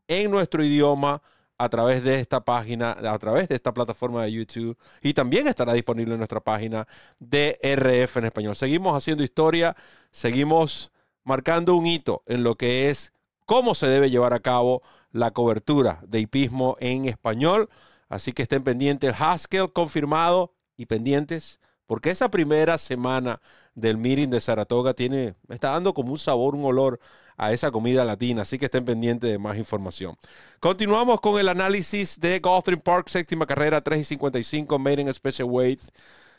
en 0.08 0.32
nuestro 0.32 0.64
idioma 0.64 1.22
a 1.58 1.68
través 1.68 2.04
de 2.04 2.20
esta 2.20 2.44
página, 2.46 2.92
a 2.92 3.20
través 3.20 3.50
de 3.50 3.56
esta 3.56 3.74
plataforma 3.74 4.24
de 4.24 4.32
YouTube 4.32 4.78
y 5.02 5.14
también 5.14 5.48
estará 5.48 5.74
disponible 5.74 6.14
en 6.14 6.20
nuestra 6.20 6.40
página 6.40 6.88
de 7.20 7.60
RF 7.62 8.18
en 8.18 8.26
español. 8.26 8.56
Seguimos 8.56 8.96
haciendo 8.96 9.24
historia, 9.24 9.76
seguimos 10.12 10.92
marcando 11.24 11.76
un 11.76 11.86
hito 11.86 12.24
en 12.28 12.44
lo 12.44 12.56
que 12.56 12.90
es 12.90 13.12
cómo 13.46 13.76
se 13.76 13.88
debe 13.88 14.10
llevar 14.10 14.34
a 14.34 14.40
cabo 14.40 14.82
la 15.12 15.32
cobertura 15.32 16.00
de 16.08 16.22
hipismo 16.22 16.78
en 16.80 17.06
español. 17.06 17.70
Así 18.08 18.32
que 18.32 18.44
estén 18.44 18.64
pendientes, 18.64 19.14
Haskell 19.20 19.74
confirmado 19.74 20.54
y 20.78 20.86
pendientes, 20.86 21.60
porque 21.90 22.12
esa 22.12 22.30
primera 22.30 22.78
semana 22.78 23.42
del 23.74 23.98
meeting 23.98 24.30
de 24.30 24.40
Saratoga 24.40 24.94
tiene, 24.94 25.34
está 25.50 25.72
dando 25.72 25.96
como 25.96 26.12
un 26.12 26.20
sabor, 26.20 26.54
un 26.54 26.64
olor 26.64 27.00
a 27.36 27.52
esa 27.52 27.72
comida 27.72 28.06
latina, 28.06 28.44
así 28.44 28.60
que 28.60 28.66
estén 28.66 28.86
pendientes 28.86 29.32
de 29.32 29.40
más 29.40 29.58
información. 29.58 30.16
Continuamos 30.60 31.20
con 31.20 31.40
el 31.40 31.50
análisis 31.50 32.20
de 32.20 32.38
Gulfstream 32.42 32.80
Park, 32.80 33.10
séptima 33.10 33.48
carrera, 33.48 33.82
3 33.82 34.02
y 34.02 34.04
55, 34.04 34.78
Made 34.78 35.02
in 35.02 35.14
Special 35.16 35.50
Weight. 35.50 35.80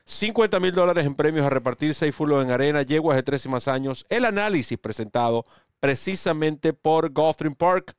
50 0.05 0.61
mil 0.61 0.71
dólares 0.71 1.05
en 1.05 1.17
premios 1.17 1.45
a 1.45 1.51
repartir, 1.51 1.97
6 1.97 2.15
fulos 2.15 2.45
en 2.45 2.53
arena, 2.53 2.83
yeguas 2.83 3.17
de 3.17 3.25
13 3.25 3.49
más 3.49 3.67
años. 3.67 4.07
El 4.09 4.27
análisis 4.27 4.79
presentado 4.79 5.45
precisamente 5.81 6.73
por 6.75 7.11
Gulfstream 7.11 7.55
Park. 7.55 7.97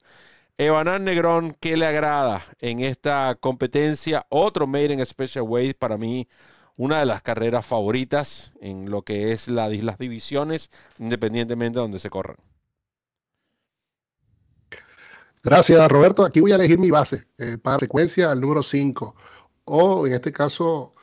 Evanán 0.57 1.03
Negrón, 1.03 1.57
¿qué 1.59 1.75
le 1.75 1.85
agrada 1.85 2.45
en 2.59 2.79
esta 2.79 3.35
competencia? 3.37 4.25
Otro 4.29 4.67
Made 4.67 4.93
in 4.93 5.05
Special 5.05 5.43
Weight 5.45 5.77
para 5.77 5.97
mí 5.97 6.29
una 6.81 6.97
de 6.97 7.05
las 7.05 7.21
carreras 7.21 7.63
favoritas 7.63 8.53
en 8.59 8.89
lo 8.89 9.03
que 9.03 9.33
es 9.33 9.47
la, 9.47 9.69
las 9.69 9.99
divisiones, 9.99 10.71
independientemente 10.97 11.77
de 11.77 11.81
donde 11.81 11.99
se 11.99 12.09
corran. 12.09 12.37
Gracias, 15.43 15.91
Roberto. 15.91 16.25
Aquí 16.25 16.39
voy 16.39 16.53
a 16.53 16.55
elegir 16.55 16.79
mi 16.79 16.89
base 16.89 17.27
eh, 17.37 17.59
para 17.61 17.77
secuencia 17.77 18.31
el 18.31 18.41
número 18.41 18.63
5. 18.63 19.15
O 19.65 20.07
en 20.07 20.13
este 20.13 20.33
caso, 20.33 20.93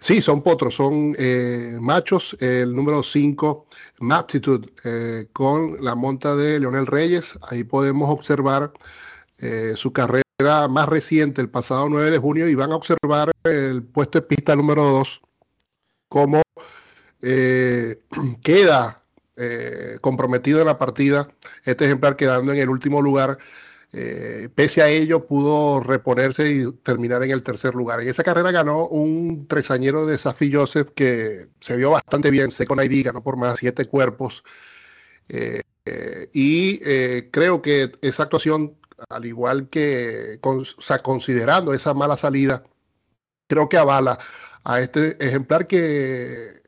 sí, 0.00 0.20
son 0.20 0.42
potros, 0.42 0.74
son 0.74 1.14
eh, 1.20 1.78
machos. 1.80 2.36
El 2.40 2.74
número 2.74 3.04
5, 3.04 3.66
Maptitude, 4.00 4.72
eh, 4.82 5.28
con 5.32 5.84
la 5.84 5.94
monta 5.94 6.34
de 6.34 6.58
Leonel 6.58 6.86
Reyes. 6.86 7.38
Ahí 7.48 7.62
podemos 7.62 8.10
observar 8.10 8.72
su 9.76 9.90
carrera 9.90 10.29
más 10.42 10.88
reciente, 10.88 11.40
el 11.40 11.50
pasado 11.50 11.88
9 11.88 12.10
de 12.10 12.18
junio, 12.18 12.48
y 12.48 12.54
van 12.54 12.72
a 12.72 12.76
observar 12.76 13.30
el 13.44 13.82
puesto 13.82 14.20
de 14.20 14.26
pista 14.26 14.56
número 14.56 14.84
2, 14.84 15.22
cómo 16.08 16.42
queda 18.42 19.00
eh, 19.42 19.96
comprometido 20.02 20.60
en 20.60 20.66
la 20.66 20.76
partida, 20.76 21.26
este 21.64 21.86
ejemplar 21.86 22.14
quedando 22.14 22.52
en 22.52 22.58
el 22.58 22.68
último 22.68 23.00
lugar. 23.00 23.38
Eh, 23.92 24.50
pese 24.54 24.82
a 24.82 24.88
ello, 24.90 25.26
pudo 25.26 25.80
reponerse 25.80 26.50
y 26.50 26.72
terminar 26.82 27.22
en 27.22 27.30
el 27.30 27.42
tercer 27.42 27.74
lugar. 27.74 28.02
En 28.02 28.08
esa 28.08 28.22
carrera 28.22 28.50
ganó 28.50 28.86
un 28.86 29.46
tresañero 29.48 30.04
de 30.04 30.18
Safi 30.18 30.52
Joseph 30.52 30.90
que 30.94 31.48
se 31.58 31.76
vio 31.78 31.90
bastante 31.90 32.30
bien, 32.30 32.50
con 32.68 32.84
ID, 32.84 33.02
ganó 33.06 33.22
por 33.22 33.38
más 33.38 33.58
siete 33.60 33.86
cuerpos. 33.86 34.44
Eh, 35.30 35.62
y 36.34 36.78
creo 37.30 37.62
que 37.62 37.92
esa 38.02 38.24
actuación, 38.24 38.76
al 39.08 39.24
igual 39.24 39.68
que 39.68 40.40
considerando 41.02 41.72
esa 41.74 41.94
mala 41.94 42.16
salida, 42.16 42.64
creo 43.48 43.68
que 43.68 43.78
avala 43.78 44.18
a 44.64 44.80
este 44.80 45.16
ejemplar 45.24 45.66
que 45.66 46.60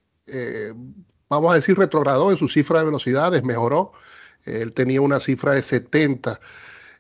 vamos 1.33 1.53
a 1.53 1.55
decir, 1.57 1.79
retrogradó 1.79 2.31
en 2.31 2.37
su 2.37 2.49
cifra 2.49 2.81
de 2.81 2.87
velocidades, 2.87 3.43
mejoró. 3.43 3.93
Él 4.45 4.73
tenía 4.75 5.01
una 5.01 5.19
cifra 5.19 5.53
de 5.53 5.63
70 5.63 6.39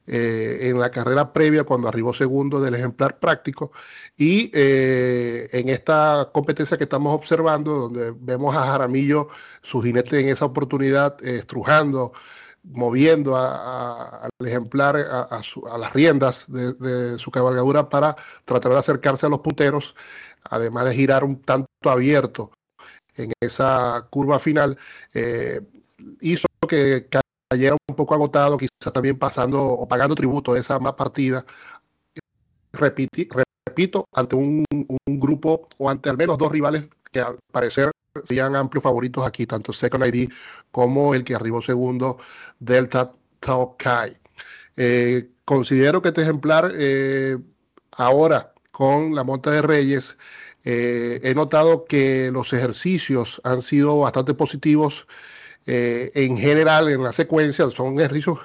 eh, 0.06 0.58
en 0.62 0.80
la 0.80 0.90
carrera 0.90 1.32
previa 1.32 1.64
cuando 1.64 1.86
arribó 1.86 2.14
segundo 2.14 2.60
del 2.60 2.74
ejemplar 2.74 3.18
práctico. 3.18 3.72
Y 4.16 4.50
eh, 4.54 5.48
en 5.52 5.68
esta 5.68 6.30
competencia 6.32 6.78
que 6.78 6.84
estamos 6.84 7.14
observando, 7.14 7.72
donde 7.72 8.14
vemos 8.18 8.56
a 8.56 8.66
Jaramillo, 8.66 9.28
su 9.62 9.82
jinete 9.82 10.20
en 10.20 10.28
esa 10.30 10.46
oportunidad, 10.46 11.16
eh, 11.22 11.36
estrujando, 11.36 12.12
moviendo 12.64 13.36
al 13.36 14.30
ejemplar 14.44 14.96
a, 14.96 15.42
las 15.78 15.92
riendas 15.92 16.50
de, 16.50 17.18
su 17.18 17.30
cabalgadura 17.30 17.88
para 17.88 18.16
tratar 18.44 18.72
de 18.72 18.78
acercarse 18.78 19.26
a 19.26 19.28
los 19.28 19.40
punteros, 19.40 19.94
además 20.44 20.86
de 20.86 20.94
girar 20.94 21.24
un 21.24 21.40
tanto 21.42 21.68
abierto 21.86 22.52
en 23.16 23.32
esa 23.40 24.06
curva 24.10 24.38
final, 24.38 24.78
eh, 25.14 25.60
hizo 26.20 26.46
que 26.68 27.08
cayera 27.50 27.76
un 27.88 27.96
poco 27.96 28.14
agotado, 28.14 28.56
quizás 28.56 28.92
también 28.92 29.18
pasando 29.18 29.62
o 29.62 29.86
pagando 29.86 30.14
tributo 30.14 30.54
de 30.54 30.60
esa 30.60 30.78
más 30.78 30.94
partida. 30.94 31.44
repito, 32.72 34.06
ante 34.14 34.36
un, 34.36 34.64
grupo 35.06 35.68
o 35.78 35.90
ante 35.90 36.08
al 36.10 36.16
menos 36.16 36.38
dos 36.38 36.50
rivales 36.50 36.88
que 37.10 37.20
al 37.20 37.38
parecer 37.52 37.90
serían 38.26 38.56
amplios 38.56 38.82
favoritos 38.82 39.26
aquí, 39.26 39.46
tanto 39.46 39.72
Second 39.72 40.06
ID 40.06 40.30
como 40.70 41.14
el 41.14 41.24
que 41.24 41.34
arribó 41.34 41.62
segundo, 41.62 42.18
Delta 42.58 43.12
Tokai. 43.40 44.16
Eh, 44.76 45.30
considero 45.44 46.02
que 46.02 46.08
este 46.08 46.22
ejemplar 46.22 46.72
eh, 46.76 47.38
ahora 47.92 48.52
con 48.70 49.14
la 49.14 49.24
monta 49.24 49.50
de 49.50 49.62
Reyes 49.62 50.16
eh, 50.64 51.20
he 51.22 51.34
notado 51.34 51.84
que 51.84 52.30
los 52.30 52.52
ejercicios 52.52 53.40
han 53.44 53.62
sido 53.62 54.00
bastante 54.00 54.34
positivos 54.34 55.06
en 55.64 56.36
general 56.38 56.88
en 56.88 57.04
la 57.04 57.12
secuencia. 57.12 57.68
Son 57.70 57.98
ejercicios 58.00 58.38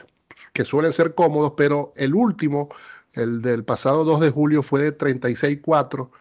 que 0.53 0.65
suelen 0.65 0.93
ser 0.93 1.15
cómodos, 1.15 1.53
pero 1.57 1.91
el 1.95 2.13
último, 2.13 2.69
el 3.13 3.41
del 3.41 3.63
pasado 3.63 4.03
2 4.03 4.19
de 4.19 4.29
julio, 4.29 4.61
fue 4.61 4.81
de 4.81 4.95
36.4. 4.95 6.11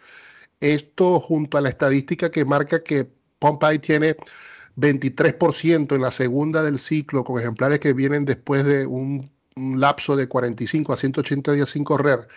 Esto 0.61 1.21
junto 1.21 1.59
a 1.59 1.61
la 1.61 1.69
estadística 1.69 2.31
que 2.31 2.47
marca 2.47 2.83
que 2.83 3.16
Pompey 3.39 3.79
tiene 3.79 4.17
23% 4.77 5.95
en 5.95 6.03
la 6.03 6.11
segunda 6.11 6.63
del 6.63 6.79
ciclo 6.79 7.25
con 7.25 7.41
ejemplares 7.41 7.81
que 7.81 7.93
vienen 7.93 8.25
después 8.25 8.65
de 8.65 8.87
un, 8.87 9.31
lapso 9.57 10.17
de 10.17 10.29
45 10.29 10.93
a 10.93 10.97
180 10.99 11.53
días 11.53 11.71
sin 11.71 11.83
correr, 11.83 12.29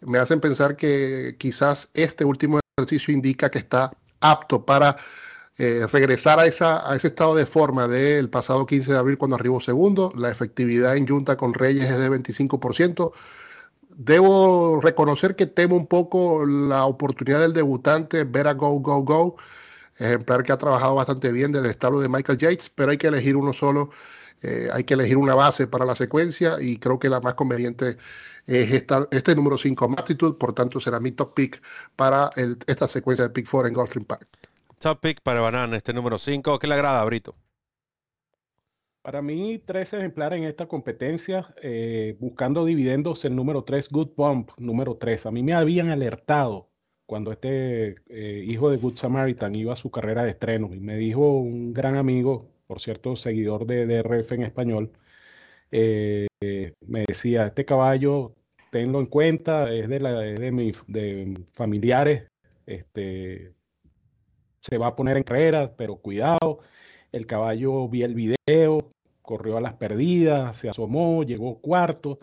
me 0.00 0.18
hacen 0.18 0.40
pensar 0.40 0.76
que 0.76 1.36
quizás 1.38 1.90
este 1.94 2.24
último 2.24 2.58
ejercicio 2.76 3.14
indica 3.14 3.48
que 3.48 3.58
está 3.58 3.92
apto 4.20 4.64
para 4.64 4.96
eh, 5.58 5.86
regresar 5.92 6.40
a, 6.40 6.46
esa, 6.46 6.90
a 6.90 6.96
ese 6.96 7.08
estado 7.08 7.36
de 7.36 7.46
forma 7.46 7.86
del 7.86 8.28
pasado 8.28 8.66
15 8.66 8.92
de 8.92 8.98
abril 8.98 9.18
cuando 9.18 9.36
arribó 9.36 9.60
segundo. 9.60 10.12
La 10.16 10.30
efectividad 10.30 10.96
en 10.96 11.06
Junta 11.06 11.36
con 11.36 11.54
Reyes 11.54 11.88
es 11.90 11.98
de 11.98 12.10
25%. 12.10 13.12
Debo 13.96 14.80
reconocer 14.82 15.36
que 15.36 15.46
temo 15.46 15.76
un 15.76 15.86
poco 15.86 16.44
la 16.44 16.84
oportunidad 16.86 17.40
del 17.40 17.52
debutante 17.52 18.24
ver 18.24 18.48
a 18.48 18.54
Go, 18.54 18.80
Go, 18.80 19.02
Go, 19.02 19.36
ejemplar 19.98 20.42
que 20.42 20.52
ha 20.52 20.58
trabajado 20.58 20.94
bastante 20.94 21.32
bien 21.32 21.52
del 21.52 21.66
establo 21.66 22.00
de 22.00 22.08
Michael 22.08 22.38
Yates, 22.38 22.70
pero 22.70 22.90
hay 22.90 22.98
que 22.98 23.06
elegir 23.06 23.36
uno 23.36 23.52
solo, 23.52 23.90
eh, 24.42 24.68
hay 24.72 24.84
que 24.84 24.94
elegir 24.94 25.16
una 25.16 25.34
base 25.34 25.66
para 25.66 25.84
la 25.84 25.94
secuencia 25.94 26.56
y 26.60 26.78
creo 26.78 26.98
que 26.98 27.08
la 27.08 27.20
más 27.20 27.34
conveniente 27.34 27.96
es 28.46 28.72
esta, 28.72 29.08
este 29.10 29.34
número 29.34 29.56
5, 29.56 29.94
Aptitude, 29.96 30.34
por 30.34 30.52
tanto 30.52 30.80
será 30.80 31.00
mi 31.00 31.12
top 31.12 31.34
pick 31.34 31.62
para 31.96 32.30
esta 32.66 32.88
secuencia 32.88 33.26
de 33.26 33.30
Pick 33.30 33.48
4 33.50 33.68
en 33.68 33.74
Gulfstream 33.74 34.04
Park. 34.04 34.28
Top 34.78 35.00
pick 35.00 35.22
para 35.22 35.40
Banana, 35.40 35.76
este 35.76 35.94
número 35.94 36.18
5, 36.18 36.58
¿qué 36.58 36.66
le 36.66 36.74
agrada, 36.74 37.04
Brito? 37.04 37.34
Para 39.04 39.20
mí, 39.20 39.62
tres 39.64 39.92
ejemplares 39.92 40.38
en 40.38 40.44
esta 40.44 40.66
competencia, 40.66 41.54
eh, 41.62 42.16
buscando 42.18 42.64
dividendos, 42.64 43.24
el 43.26 43.36
número 43.36 43.62
3, 43.62 43.90
Good 43.90 44.12
Bump, 44.16 44.50
número 44.56 44.96
3. 44.96 45.26
A 45.26 45.30
mí 45.30 45.42
me 45.42 45.52
habían 45.52 45.90
alertado 45.90 46.70
cuando 47.06 47.32
este 47.32 47.96
eh, 48.08 48.44
hijo 48.46 48.70
de 48.70 48.78
Good 48.78 48.96
Samaritan 48.96 49.54
iba 49.54 49.72
a 49.74 49.76
su 49.76 49.90
carrera 49.90 50.24
de 50.24 50.30
estreno 50.30 50.70
y 50.74 50.80
me 50.80 50.96
dijo 50.96 51.38
un 51.38 51.72
gran 51.72 51.96
amigo, 51.96 52.48
por 52.66 52.80
cierto, 52.80 53.16
seguidor 53.16 53.66
de 53.66 53.86
DRF 53.86 54.32
en 54.32 54.42
español, 54.42 54.92
eh, 55.70 56.28
me 56.86 57.04
decía, 57.06 57.46
este 57.46 57.64
caballo, 57.64 58.34
tenlo 58.70 59.00
en 59.00 59.06
cuenta, 59.06 59.72
es 59.72 59.88
de, 59.88 60.00
la, 60.00 60.12
de, 60.20 60.52
mis 60.52 60.76
familiares, 61.52 62.28
este, 62.66 63.54
se 64.60 64.78
va 64.78 64.88
a 64.88 64.96
poner 64.96 65.16
en 65.16 65.24
carrera, 65.24 65.74
pero 65.76 65.96
cuidado, 65.96 66.60
el 67.12 67.26
caballo 67.26 67.88
vi 67.88 68.02
el 68.02 68.14
video, 68.14 68.90
corrió 69.22 69.56
a 69.56 69.60
las 69.60 69.74
perdidas, 69.74 70.56
se 70.56 70.68
asomó, 70.68 71.22
llegó 71.24 71.60
cuarto. 71.60 72.18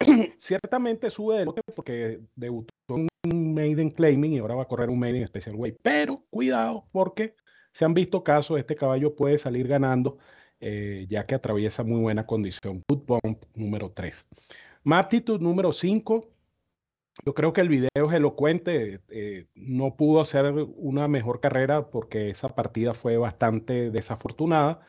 Ciertamente 0.38 1.10
sube 1.10 1.38
de 1.38 1.44
lote 1.44 1.60
porque 1.74 2.20
debutó 2.36 2.72
en 2.88 3.08
un 3.24 3.54
Maiden 3.54 3.90
Claiming 3.90 4.32
y 4.32 4.38
ahora 4.38 4.56
va 4.56 4.62
a 4.62 4.68
correr 4.68 4.90
un 4.90 4.98
Maiden 4.98 5.26
Special 5.26 5.54
Way. 5.54 5.78
Pero 5.82 6.24
cuidado 6.30 6.86
porque 6.90 7.36
se 7.72 7.84
han 7.84 7.94
visto 7.94 8.24
casos, 8.24 8.58
este 8.58 8.74
caballo 8.76 9.14
puede 9.14 9.38
salir 9.38 9.68
ganando 9.68 10.18
eh, 10.60 11.06
ya 11.08 11.26
que 11.26 11.34
atraviesa 11.34 11.84
muy 11.84 12.00
buena 12.00 12.26
condición. 12.26 12.82
Good 12.88 13.04
Bump 13.06 13.44
número 13.54 13.90
3. 13.92 14.26
Maptitude 14.84 15.38
número 15.38 15.72
5. 15.72 16.28
Yo 17.24 17.34
creo 17.34 17.52
que 17.52 17.60
el 17.60 17.68
video 17.68 17.88
es 17.94 18.12
elocuente. 18.12 19.00
Eh, 19.08 19.46
no 19.54 19.96
pudo 19.96 20.20
hacer 20.20 20.52
una 20.76 21.08
mejor 21.08 21.40
carrera 21.40 21.90
porque 21.90 22.30
esa 22.30 22.48
partida 22.54 22.94
fue 22.94 23.16
bastante 23.18 23.90
desafortunada. 23.90 24.80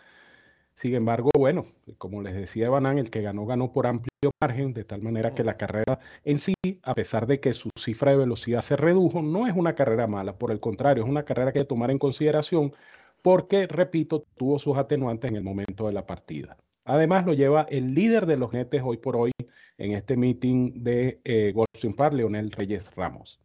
Sin 0.75 0.95
embargo, 0.95 1.29
bueno, 1.37 1.65
como 1.97 2.21
les 2.21 2.35
decía 2.35 2.69
Banan, 2.69 2.97
el 2.97 3.09
que 3.09 3.21
ganó, 3.21 3.45
ganó 3.45 3.71
por 3.71 3.87
amplio 3.87 4.31
margen, 4.41 4.73
de 4.73 4.83
tal 4.83 5.01
manera 5.01 5.33
que 5.35 5.43
la 5.43 5.57
carrera 5.57 5.99
en 6.23 6.37
sí, 6.37 6.53
a 6.81 6.95
pesar 6.95 7.27
de 7.27 7.39
que 7.39 7.53
su 7.53 7.69
cifra 7.77 8.11
de 8.11 8.17
velocidad 8.17 8.61
se 8.61 8.75
redujo, 8.75 9.21
no 9.21 9.47
es 9.47 9.55
una 9.55 9.75
carrera 9.75 10.07
mala, 10.07 10.37
por 10.37 10.51
el 10.51 10.59
contrario, 10.59 11.03
es 11.03 11.09
una 11.09 11.25
carrera 11.25 11.51
que 11.51 11.59
hay 11.59 11.65
que 11.65 11.69
tomar 11.69 11.91
en 11.91 11.99
consideración 11.99 12.73
porque, 13.21 13.67
repito, 13.67 14.25
tuvo 14.35 14.59
sus 14.59 14.77
atenuantes 14.77 15.31
en 15.31 15.37
el 15.37 15.43
momento 15.43 15.87
de 15.87 15.93
la 15.93 16.05
partida. 16.05 16.57
Además, 16.85 17.25
lo 17.25 17.33
lleva 17.33 17.65
el 17.69 17.93
líder 17.93 18.25
de 18.25 18.37
los 18.37 18.51
netes 18.51 18.81
hoy 18.83 18.97
por 18.97 19.15
hoy 19.15 19.31
en 19.77 19.93
este 19.93 20.17
meeting 20.17 20.83
de 20.83 21.21
eh, 21.23 21.53
Par, 21.95 22.13
Leonel 22.13 22.51
Reyes 22.51 22.93
Ramos. 22.95 23.39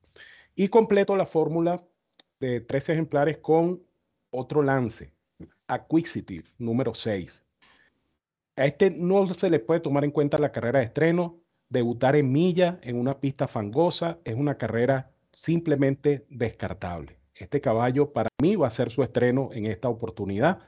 Y 0.57 0.69
completo 0.69 1.17
la 1.17 1.27
fórmula 1.27 1.85
de 2.41 2.61
tres 2.61 2.89
ejemplares 2.89 3.39
con 3.39 3.81
otro 4.31 4.63
lance, 4.63 5.13
Acquisitive, 5.69 6.45
número 6.59 6.95
6. 6.95 7.45
A 8.57 8.65
este 8.65 8.91
no 8.91 9.33
se 9.35 9.51
le 9.51 9.61
puede 9.61 9.81
tomar 9.81 10.05
en 10.05 10.11
cuenta 10.11 10.39
la 10.39 10.51
carrera 10.51 10.81
de 10.81 10.87
estreno. 10.87 11.41
Debutar 11.69 12.17
en 12.17 12.33
milla 12.33 12.79
en 12.83 12.97
una 12.97 13.21
pista 13.21 13.47
fangosa 13.47 14.19
es 14.25 14.35
una 14.35 14.57
carrera 14.57 15.11
simplemente 15.33 16.27
descartable. 16.31 17.19
Este 17.35 17.61
caballo 17.61 18.13
para 18.13 18.31
mí 18.43 18.57
va 18.57 18.67
a 18.67 18.71
ser 18.71 18.91
su 18.91 19.03
estreno 19.03 19.51
en 19.53 19.67
esta 19.67 19.89
oportunidad. 19.89 20.61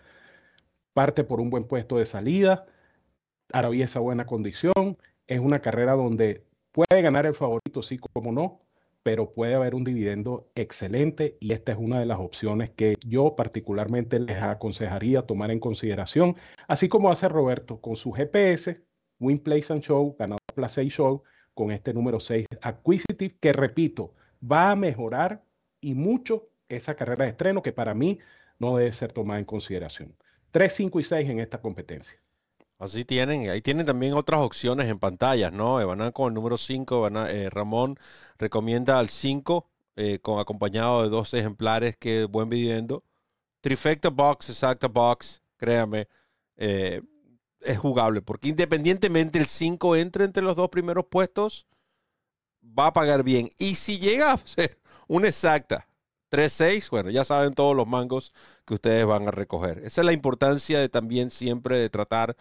Parte 0.93 1.25
por 1.25 1.41
un 1.41 1.51
buen 1.51 1.65
puesto 1.65 1.97
de 1.97 2.07
salida, 2.07 2.67
esa 3.73 4.01
buena 4.01 4.27
condición. 4.27 4.99
Es 5.27 5.41
una 5.41 5.61
carrera 5.61 5.95
donde 5.95 6.45
puede 6.73 7.03
ganar 7.03 7.27
el 7.27 7.35
favorito, 7.35 7.83
sí 7.83 7.99
como 7.99 8.33
no, 8.33 8.61
pero 9.03 9.33
puede 9.33 9.55
haber 9.55 9.75
un 9.75 9.85
dividendo 9.85 10.51
excelente 10.55 11.37
y 11.41 11.53
esta 11.53 11.73
es 11.73 11.79
una 11.79 12.01
de 12.01 12.07
las 12.07 12.19
opciones 12.19 12.71
que 12.71 12.97
yo 13.05 13.35
particularmente 13.37 14.19
les 14.21 14.43
aconsejaría 14.43 15.23
tomar 15.23 15.51
en 15.51 15.61
consideración, 15.61 16.37
así 16.69 16.89
como 16.89 17.11
hace 17.11 17.29
Roberto 17.29 17.81
con 17.81 17.97
su 17.97 18.13
GPS, 18.13 18.83
Win 19.19 19.39
Place 19.39 19.73
and 19.73 19.83
Show, 19.83 20.17
ganador 20.19 20.41
Place 20.55 20.89
Show, 20.89 21.23
con 21.55 21.71
este 21.71 21.93
número 21.93 22.21
6 22.21 22.47
Acquisitive, 22.63 23.37
que 23.41 23.53
repito, 23.53 24.15
va 24.41 24.71
a 24.71 24.77
mejorar 24.77 25.45
y 25.81 25.95
mucho 25.95 26.49
esa 26.69 26.95
carrera 26.95 27.25
de 27.25 27.31
estreno 27.31 27.63
que 27.63 27.73
para 27.73 27.95
mí 27.95 28.19
no 28.59 28.77
debe 28.77 28.93
ser 28.93 29.13
tomada 29.13 29.41
en 29.41 29.47
consideración. 29.47 30.15
3, 30.53 30.73
5 30.73 31.01
y 31.01 31.03
6 31.05 31.31
en 31.31 31.41
esta 31.41 31.61
competencia. 31.61 32.19
Así 32.81 33.05
tienen, 33.05 33.51
ahí 33.51 33.61
tienen 33.61 33.85
también 33.85 34.15
otras 34.15 34.41
opciones 34.41 34.89
en 34.89 34.99
pantallas, 34.99 35.53
¿no? 35.53 35.87
Van 35.87 36.13
con 36.13 36.29
el 36.29 36.35
número 36.35 36.57
5, 36.57 37.09
eh, 37.29 37.51
Ramón 37.51 37.99
recomienda 38.39 38.99
al 38.99 39.11
5 39.11 39.69
eh, 39.97 40.19
con 40.21 40.39
acompañado 40.39 41.03
de 41.03 41.11
dos 41.11 41.35
ejemplares 41.35 41.95
que 41.99 42.25
buen 42.25 42.49
viviendo. 42.49 43.05
Trifecta 43.61 44.09
Box, 44.09 44.49
exacta 44.49 44.89
Box, 44.89 45.43
créame, 45.59 46.09
eh, 46.57 47.03
es 47.61 47.79
jugable, 47.79 48.23
porque 48.23 48.49
independientemente 48.49 49.39
el 49.39 49.47
5 49.47 49.97
entre 49.97 50.25
entre 50.25 50.43
los 50.43 50.57
dos 50.57 50.71
primeros 50.71 51.05
puestos, 51.05 51.67
va 52.65 52.87
a 52.87 52.93
pagar 52.95 53.23
bien. 53.25 53.51
Y 53.59 53.75
si 53.75 53.99
llega 53.99 54.33
a 54.33 54.39
ser 54.39 54.79
una 55.07 55.29
exacta 55.29 55.87
3-6, 56.31 56.89
bueno, 56.91 57.11
ya 57.11 57.25
saben 57.25 57.53
todos 57.53 57.77
los 57.77 57.87
mangos 57.87 58.33
que 58.65 58.75
ustedes 58.75 59.05
van 59.05 59.29
a 59.29 59.33
recoger. 59.33 59.79
Esa 59.85 60.01
es 60.01 60.05
la 60.07 60.13
importancia 60.13 60.79
de 60.79 60.89
también 60.89 61.31
siempre 61.31 61.77
de 61.77 61.91
tratar 61.91 62.37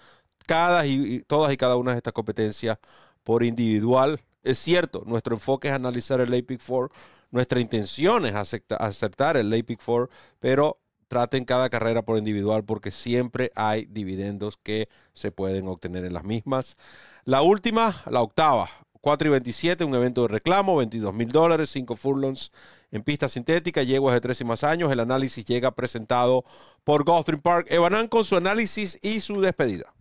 cada 0.49 0.87
y, 0.87 1.19
todas 1.27 1.53
y 1.53 1.57
cada 1.57 1.75
una 1.75 1.91
de 1.91 1.97
estas 1.97 2.11
competencias 2.11 2.79
por 3.23 3.43
individual. 3.43 4.19
Es 4.41 4.57
cierto, 4.57 5.03
nuestro 5.05 5.35
enfoque 5.35 5.67
es 5.67 5.75
analizar 5.75 6.21
el 6.21 6.33
APIC 6.33 6.59
4, 6.65 6.89
nuestra 7.29 7.59
intención 7.59 8.25
es 8.25 8.33
aceptar 8.33 9.37
el 9.37 9.53
APIC 9.53 9.79
4, 9.85 10.09
pero 10.39 10.79
traten 11.07 11.45
cada 11.45 11.69
carrera 11.69 12.01
por 12.01 12.17
individual 12.17 12.63
porque 12.63 12.89
siempre 12.89 13.51
hay 13.53 13.85
dividendos 13.85 14.57
que 14.57 14.89
se 15.13 15.31
pueden 15.31 15.67
obtener 15.67 16.03
en 16.03 16.13
las 16.13 16.23
mismas. 16.23 16.77
La 17.25 17.43
última, 17.43 18.01
la 18.09 18.23
octava, 18.23 18.69
4 19.01 19.27
y 19.27 19.31
27, 19.31 19.83
un 19.83 19.93
evento 19.93 20.23
de 20.23 20.29
reclamo, 20.29 20.77
22 20.77 21.13
mil 21.13 21.31
dólares, 21.31 21.69
5 21.69 21.95
furlongs 21.95 22.51
en 22.89 23.03
pista 23.03 23.29
sintética, 23.29 23.83
yeguas 23.83 24.15
de 24.15 24.21
tres 24.21 24.41
y 24.41 24.45
más 24.45 24.63
años. 24.63 24.91
El 24.91 24.99
análisis 24.99 25.45
llega 25.45 25.75
presentado 25.75 26.43
por 26.83 27.03
Gulfstream 27.03 27.39
Park. 27.39 27.67
Evanan 27.69 28.07
con 28.07 28.25
su 28.25 28.35
análisis 28.35 28.97
y 29.03 29.19
su 29.19 29.41
despedida. 29.41 29.93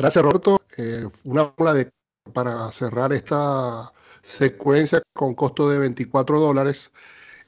Gracias, 0.00 0.24
Roberto. 0.24 0.62
Eh, 0.78 1.04
una 1.24 1.52
bola 1.54 1.74
de 1.74 1.90
para 2.32 2.72
cerrar 2.72 3.12
esta 3.12 3.92
secuencia 4.22 5.02
con 5.12 5.34
costo 5.34 5.68
de 5.68 5.78
24 5.78 6.40
dólares. 6.40 6.90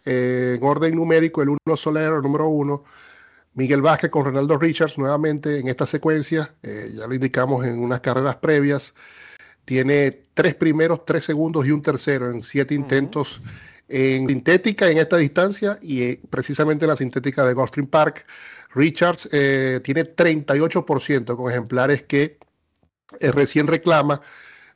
Eh, 0.05 0.57
en 0.59 0.63
orden 0.63 0.95
numérico, 0.95 1.41
el 1.41 1.49
1 1.49 1.77
Solero, 1.79 2.21
número 2.21 2.49
1. 2.49 2.85
Miguel 3.55 3.81
Vázquez 3.81 4.11
con 4.11 4.27
Ronaldo 4.27 4.59
Richards 4.59 4.99
nuevamente 4.99 5.61
en 5.61 5.69
esta 5.69 5.87
secuencia. 5.87 6.55
Eh, 6.63 6.91
ya 6.95 7.07
lo 7.07 7.15
indicamos 7.15 7.65
en 7.65 7.79
unas 7.79 8.03
carreras 8.03 8.37
previas. 8.37 8.95
Tiene 9.65 10.25
tres 10.35 10.55
primeros, 10.55 11.07
tres 11.07 11.25
segundos 11.25 11.67
y 11.67 11.71
un 11.71 11.81
tercero 11.81 12.31
en 12.31 12.43
siete 12.43 12.75
intentos 12.75 13.41
en 13.89 14.27
sintética 14.27 14.91
en 14.91 14.99
esta 14.99 15.19
distancia 15.19 15.79
y 15.83 16.17
precisamente 16.17 16.85
en 16.85 16.91
la 16.91 16.97
sintética 16.97 17.45
de 17.45 17.55
Gulfstream 17.55 17.87
Park. 17.87 18.27
Richards 18.75 19.29
eh, 19.33 19.81
tiene 19.85 20.05
38% 20.05 21.37
con 21.37 21.51
ejemplares 21.51 22.03
que 22.03 22.39
recién 23.21 23.67
reclama. 23.67 24.21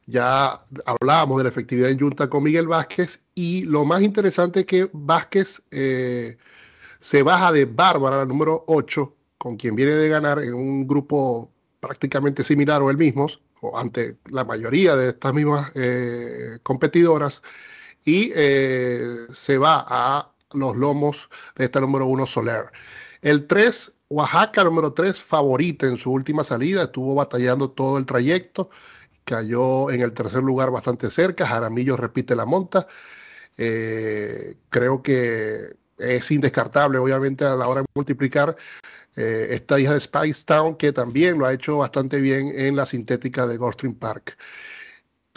Ya 0.06 0.64
hablábamos 0.84 1.38
de 1.38 1.44
la 1.44 1.48
efectividad 1.48 1.90
en 1.90 1.98
Junta 1.98 2.30
con 2.30 2.44
Miguel 2.44 2.68
Vázquez 2.68 3.20
y 3.34 3.64
lo 3.64 3.84
más 3.84 4.02
interesante 4.02 4.60
es 4.60 4.66
que 4.66 4.88
Vázquez 4.92 5.62
eh, 5.72 6.36
se 7.00 7.22
baja 7.22 7.50
de 7.50 7.64
Bárbara, 7.64 8.18
la 8.18 8.24
número 8.24 8.64
8, 8.68 9.16
con 9.38 9.56
quien 9.56 9.74
viene 9.74 9.94
de 9.94 10.08
ganar 10.08 10.38
en 10.38 10.54
un 10.54 10.86
grupo 10.86 11.50
prácticamente 11.80 12.44
similar 12.44 12.82
o 12.82 12.90
el 12.90 12.96
mismo, 12.96 13.28
o 13.60 13.76
ante 13.76 14.16
la 14.30 14.44
mayoría 14.44 14.94
de 14.96 15.08
estas 15.10 15.34
mismas 15.34 15.72
competidoras, 16.62 17.42
y 18.04 18.30
se 18.30 19.58
va 19.58 19.84
a 19.88 20.32
los 20.52 20.76
lomos 20.76 21.28
de 21.56 21.64
esta 21.64 21.80
número 21.80 22.06
1 22.06 22.26
Soler. 22.26 22.66
El 23.22 23.46
3, 23.46 23.95
Oaxaca, 24.08 24.62
número 24.62 24.92
3, 24.92 25.20
favorita 25.20 25.86
en 25.86 25.96
su 25.96 26.12
última 26.12 26.44
salida, 26.44 26.84
estuvo 26.84 27.14
batallando 27.14 27.70
todo 27.70 27.98
el 27.98 28.06
trayecto, 28.06 28.70
cayó 29.24 29.90
en 29.90 30.02
el 30.02 30.12
tercer 30.12 30.42
lugar 30.42 30.70
bastante 30.70 31.10
cerca, 31.10 31.46
Jaramillo 31.46 31.96
repite 31.96 32.36
la 32.36 32.46
monta. 32.46 32.86
Eh, 33.58 34.56
creo 34.68 35.02
que 35.02 35.76
es 35.98 36.30
indescartable, 36.30 36.98
obviamente, 36.98 37.44
a 37.44 37.56
la 37.56 37.68
hora 37.68 37.80
de 37.82 37.86
multiplicar. 37.94 38.56
Eh, 39.16 39.48
esta 39.50 39.80
hija 39.80 39.94
de 39.94 40.00
Spice 40.00 40.44
Town, 40.44 40.76
que 40.76 40.92
también 40.92 41.38
lo 41.38 41.46
ha 41.46 41.52
hecho 41.52 41.78
bastante 41.78 42.20
bien 42.20 42.52
en 42.54 42.76
la 42.76 42.86
sintética 42.86 43.46
de 43.46 43.56
Goldstream 43.56 43.94
Park. 43.94 44.36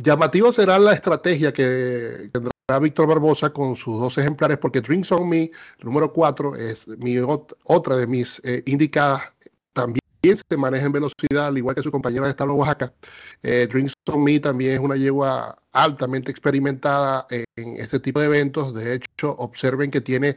Llamativo 0.04 0.52
será 0.54 0.80
la 0.80 0.94
estrategia 0.94 1.54
que 1.54 2.30
tendrá 2.32 2.52
Víctor 2.78 3.08
Barbosa 3.08 3.52
con 3.52 3.76
sus 3.76 4.00
dos 4.00 4.18
ejemplares, 4.18 4.58
porque 4.58 4.82
Drinks 4.82 5.12
on 5.12 5.28
Me, 5.28 5.50
número 5.82 6.14
4, 6.14 6.56
es 6.56 6.88
mi, 7.00 7.18
otra 7.18 7.96
de 7.96 8.06
mis 8.06 8.40
eh, 8.44 8.62
indicadas. 8.68 9.36
También 9.74 10.02
se 10.22 10.58
maneja 10.58 10.86
en 10.86 10.92
velocidad, 10.92 11.48
al 11.48 11.58
igual 11.58 11.76
que 11.76 11.82
su 11.82 11.90
compañera 11.90 12.26
de 12.26 12.32
Estado 12.32 12.54
Oaxaca. 12.54 12.94
Eh, 13.42 13.68
Drinks 13.72 13.94
on 14.08 14.24
Me 14.24 14.40
también 14.40 14.74
es 14.74 14.80
una 14.80 14.98
yegua 14.98 15.58
altamente 15.72 16.30
experimentada 16.30 17.26
en 17.30 17.78
este 17.78 18.00
tipo 18.00 18.20
de 18.20 18.28
eventos. 18.28 18.74
De 18.74 18.96
hecho, 18.96 19.36
observen 19.38 19.90
que 19.90 20.02
tiene 20.02 20.36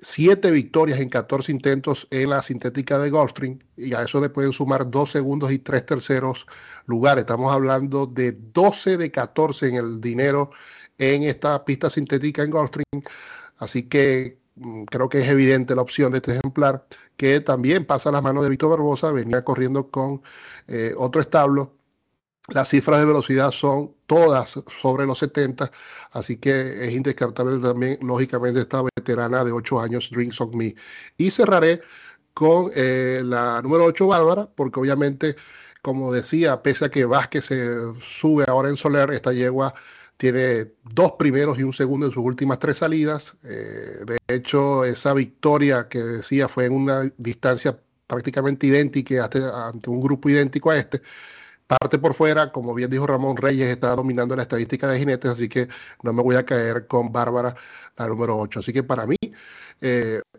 siete 0.00 0.50
victorias 0.50 0.98
en 1.00 1.08
14 1.08 1.52
intentos 1.52 2.06
en 2.10 2.30
la 2.30 2.42
sintética 2.42 2.98
de 2.98 3.10
Gulfstream 3.10 3.58
y 3.76 3.94
a 3.94 4.02
eso 4.02 4.20
le 4.20 4.28
pueden 4.28 4.52
sumar 4.52 4.90
dos 4.90 5.10
segundos 5.10 5.52
y 5.52 5.58
tres 5.58 5.86
terceros 5.86 6.46
lugares. 6.86 7.22
Estamos 7.22 7.52
hablando 7.52 8.06
de 8.06 8.32
12 8.32 8.96
de 8.96 9.10
14 9.10 9.68
en 9.68 9.76
el 9.76 10.00
dinero 10.00 10.50
en 10.98 11.24
esta 11.24 11.64
pista 11.64 11.90
sintética 11.90 12.42
en 12.42 12.50
Gulfstream. 12.50 13.02
Así 13.58 13.88
que 13.88 14.38
mm, 14.56 14.84
creo 14.84 15.08
que 15.08 15.18
es 15.18 15.28
evidente 15.28 15.74
la 15.74 15.82
opción 15.82 16.12
de 16.12 16.18
este 16.18 16.32
ejemplar 16.32 16.86
que 17.16 17.40
también 17.40 17.86
pasa 17.86 18.08
a 18.10 18.12
las 18.12 18.22
manos 18.22 18.44
de 18.44 18.50
Víctor 18.50 18.70
Barbosa, 18.70 19.12
venía 19.12 19.44
corriendo 19.44 19.90
con 19.90 20.22
eh, 20.68 20.94
otro 20.96 21.20
establo 21.20 21.74
las 22.48 22.68
cifras 22.68 23.00
de 23.00 23.06
velocidad 23.06 23.50
son 23.50 23.94
todas 24.06 24.62
sobre 24.80 25.06
los 25.06 25.18
70, 25.18 25.70
así 26.12 26.36
que 26.36 26.86
es 26.86 26.92
indescartable 26.92 27.58
también, 27.58 27.98
lógicamente, 28.02 28.60
esta 28.60 28.82
veterana 28.82 29.44
de 29.44 29.52
8 29.52 29.80
años, 29.80 30.10
Drinks 30.10 30.40
of 30.42 30.54
Me. 30.54 30.74
Y 31.16 31.30
cerraré 31.30 31.80
con 32.34 32.70
eh, 32.74 33.22
la 33.24 33.62
número 33.62 33.84
8, 33.84 34.06
Bárbara, 34.06 34.50
porque 34.54 34.80
obviamente, 34.80 35.36
como 35.80 36.12
decía, 36.12 36.62
pese 36.62 36.84
a 36.86 36.90
que 36.90 37.06
Vázquez 37.06 37.46
se 37.46 37.94
sube 38.02 38.44
ahora 38.46 38.68
en 38.68 38.76
Soler, 38.76 39.10
esta 39.10 39.32
yegua 39.32 39.74
tiene 40.16 40.72
dos 40.84 41.12
primeros 41.18 41.58
y 41.58 41.62
un 41.62 41.72
segundo 41.72 42.06
en 42.06 42.12
sus 42.12 42.24
últimas 42.24 42.58
tres 42.58 42.78
salidas. 42.78 43.36
Eh, 43.42 44.04
de 44.06 44.18
hecho, 44.28 44.84
esa 44.84 45.14
victoria 45.14 45.88
que 45.88 45.98
decía 45.98 46.48
fue 46.48 46.66
en 46.66 46.72
una 46.72 47.10
distancia 47.18 47.78
prácticamente 48.06 48.66
idéntica 48.66 49.24
ante 49.24 49.90
un 49.90 50.00
grupo 50.00 50.28
idéntico 50.28 50.70
a 50.70 50.76
este 50.78 51.02
parte 51.66 51.98
por 51.98 52.14
fuera, 52.14 52.52
como 52.52 52.74
bien 52.74 52.90
dijo 52.90 53.06
Ramón 53.06 53.36
Reyes, 53.36 53.68
está 53.68 53.94
dominando 53.94 54.36
la 54.36 54.42
estadística 54.42 54.88
de 54.88 54.98
jinetes, 54.98 55.30
así 55.30 55.48
que 55.48 55.68
no 56.02 56.12
me 56.12 56.22
voy 56.22 56.36
a 56.36 56.44
caer 56.44 56.86
con 56.86 57.12
Bárbara, 57.12 57.54
la 57.96 58.06
número 58.08 58.38
8. 58.38 58.60
Así 58.60 58.72
que 58.72 58.82
para 58.82 59.06
mí, 59.06 59.16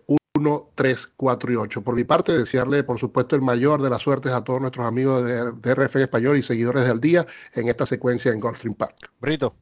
1, 0.08 0.72
3, 0.76 1.08
4 1.16 1.52
y 1.52 1.56
8. 1.56 1.84
Por 1.84 1.96
mi 1.96 2.04
parte, 2.04 2.38
desearle, 2.38 2.84
por 2.84 2.98
supuesto, 2.98 3.36
el 3.36 3.42
mayor 3.42 3.82
de 3.82 3.90
las 3.90 4.02
suertes 4.02 4.32
a 4.32 4.44
todos 4.44 4.62
nuestros 4.62 4.86
amigos 4.86 5.26
de, 5.26 5.52
de 5.52 5.72
RF 5.76 5.96
Español 5.98 6.38
y 6.38 6.44
seguidores 6.44 6.88
del 6.88 7.00
día 7.00 7.26
en 7.54 7.68
esta 7.68 7.86
secuencia 7.86 8.32
en 8.32 8.40
Gulfstream 8.40 8.76
Park. 8.76 9.12
Brito. 9.20 9.56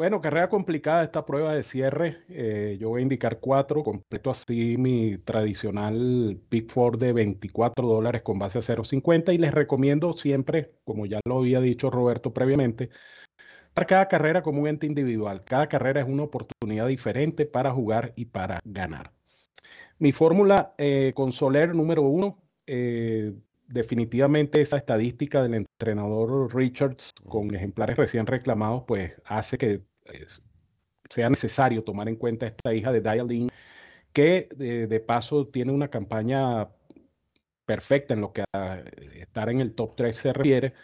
Bueno, 0.00 0.22
carrera 0.22 0.48
complicada 0.48 1.04
esta 1.04 1.26
prueba 1.26 1.52
de 1.52 1.62
cierre. 1.62 2.24
Eh, 2.30 2.78
yo 2.80 2.88
voy 2.88 3.00
a 3.00 3.02
indicar 3.02 3.38
cuatro, 3.38 3.82
completo 3.82 4.30
así 4.30 4.78
mi 4.78 5.18
tradicional 5.18 6.40
Pick 6.48 6.70
Four 6.72 6.96
de 6.96 7.12
24 7.12 7.86
dólares 7.86 8.22
con 8.22 8.38
base 8.38 8.56
a 8.56 8.62
0.50 8.62 9.34
y 9.34 9.36
les 9.36 9.52
recomiendo 9.52 10.14
siempre, 10.14 10.72
como 10.84 11.04
ya 11.04 11.20
lo 11.26 11.40
había 11.40 11.60
dicho 11.60 11.90
Roberto 11.90 12.32
previamente, 12.32 12.88
cada 13.74 14.08
carrera 14.08 14.42
como 14.42 14.62
un 14.62 14.68
ente 14.68 14.86
individual. 14.86 15.44
Cada 15.44 15.68
carrera 15.68 16.00
es 16.00 16.08
una 16.08 16.24
oportunidad 16.24 16.86
diferente 16.86 17.46
para 17.46 17.72
jugar 17.72 18.12
y 18.16 18.26
para 18.26 18.60
ganar. 18.64 19.12
Mi 19.98 20.12
fórmula 20.12 20.74
eh, 20.78 21.12
con 21.14 21.32
Soler 21.32 21.74
número 21.74 22.02
uno, 22.02 22.42
eh, 22.66 23.34
definitivamente 23.66 24.60
esa 24.60 24.76
estadística 24.76 25.42
del 25.42 25.54
entrenador 25.54 26.54
Richards 26.54 27.12
con 27.28 27.54
ejemplares 27.54 27.96
recién 27.96 28.26
reclamados, 28.26 28.84
pues 28.86 29.12
hace 29.24 29.58
que 29.58 29.82
sea 31.08 31.28
necesario 31.28 31.84
tomar 31.84 32.08
en 32.08 32.16
cuenta 32.16 32.46
esta 32.46 32.72
hija 32.74 32.92
de 32.92 33.00
Dialing, 33.00 33.48
que 34.12 34.48
de, 34.56 35.00
paso 35.00 35.48
tiene 35.48 35.72
una 35.72 35.88
campaña 35.88 36.68
perfecta 37.64 38.14
en 38.14 38.20
lo 38.22 38.32
que 38.32 38.44
a 38.52 38.82
estar 39.14 39.48
en 39.50 39.60
el 39.60 39.74
top 39.74 39.94
3 39.96 40.16
se 40.16 40.32
refiere, 40.32 40.74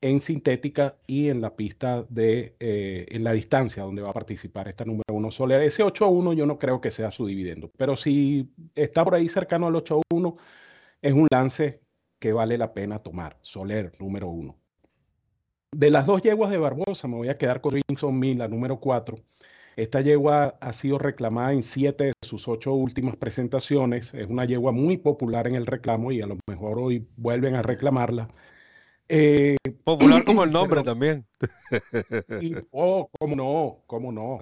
en 0.00 0.20
sintética 0.20 0.96
y 1.06 1.28
en 1.28 1.40
la 1.40 1.56
pista 1.56 2.04
de, 2.08 2.56
eh, 2.60 3.06
en 3.10 3.24
la 3.24 3.32
distancia 3.32 3.82
donde 3.82 4.02
va 4.02 4.10
a 4.10 4.14
participar 4.14 4.68
esta 4.68 4.84
número 4.84 5.04
1 5.12 5.30
Soler. 5.30 5.62
Ese 5.62 5.82
8 5.82 6.04
a 6.04 6.08
1 6.08 6.32
yo 6.32 6.46
no 6.46 6.58
creo 6.58 6.80
que 6.80 6.90
sea 6.90 7.10
su 7.10 7.26
dividendo, 7.26 7.70
pero 7.76 7.96
si 7.96 8.50
está 8.74 9.04
por 9.04 9.14
ahí 9.14 9.28
cercano 9.28 9.66
al 9.66 9.76
8 9.76 9.98
a 9.98 10.14
1, 10.14 10.36
es 11.02 11.12
un 11.12 11.26
lance 11.30 11.80
que 12.18 12.32
vale 12.32 12.58
la 12.58 12.72
pena 12.72 13.00
tomar. 13.00 13.38
Soler, 13.42 13.92
número 13.98 14.28
1. 14.28 14.56
De 15.72 15.90
las 15.90 16.06
dos 16.06 16.22
yeguas 16.22 16.50
de 16.50 16.58
Barbosa, 16.58 17.06
me 17.08 17.16
voy 17.16 17.28
a 17.28 17.38
quedar 17.38 17.60
con 17.60 17.80
Rinson 17.88 18.18
Mill, 18.18 18.38
la 18.38 18.48
número 18.48 18.80
4. 18.80 19.16
Esta 19.76 20.00
yegua 20.00 20.56
ha 20.60 20.72
sido 20.72 20.98
reclamada 20.98 21.52
en 21.52 21.62
siete 21.62 22.04
de 22.04 22.12
sus 22.22 22.48
ocho 22.48 22.74
últimas 22.74 23.16
presentaciones. 23.16 24.12
Es 24.14 24.28
una 24.28 24.44
yegua 24.44 24.72
muy 24.72 24.96
popular 24.96 25.46
en 25.46 25.54
el 25.54 25.66
reclamo 25.66 26.12
y 26.12 26.20
a 26.20 26.26
lo 26.26 26.38
mejor 26.48 26.78
hoy 26.78 27.06
vuelven 27.16 27.54
a 27.54 27.62
reclamarla. 27.62 28.28
Eh, 29.12 29.56
popular 29.82 30.24
como 30.24 30.44
el 30.44 30.52
nombre 30.52 30.84
también. 30.84 31.26
oh, 32.70 33.10
cómo 33.18 33.34
no, 33.34 33.82
cómo 33.88 34.12
no. 34.12 34.38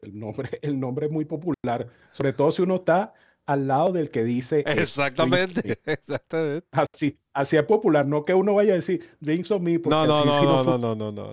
El 0.00 0.16
nombre, 0.16 0.60
el 0.62 0.78
nombre 0.78 1.06
es 1.06 1.12
muy 1.12 1.24
popular, 1.24 1.88
sobre 2.12 2.32
todo 2.32 2.52
si 2.52 2.62
uno 2.62 2.76
está 2.76 3.14
al 3.46 3.66
lado 3.66 3.90
del 3.90 4.10
que 4.10 4.22
dice. 4.22 4.60
Exactamente, 4.64 5.76
exactamente. 5.86 6.68
Así, 6.70 7.18
así 7.32 7.56
es 7.56 7.64
popular, 7.64 8.06
no 8.06 8.24
que 8.24 8.32
uno 8.32 8.54
vaya 8.54 8.74
a 8.74 8.76
decir 8.76 9.10
Drinks 9.18 9.50
of 9.50 9.60
Me. 9.60 9.78
No, 9.78 10.06
no, 10.06 10.24
no, 10.24 10.62
no, 10.62 10.78
no, 10.78 10.94
no, 10.94 11.12
no, 11.12 11.32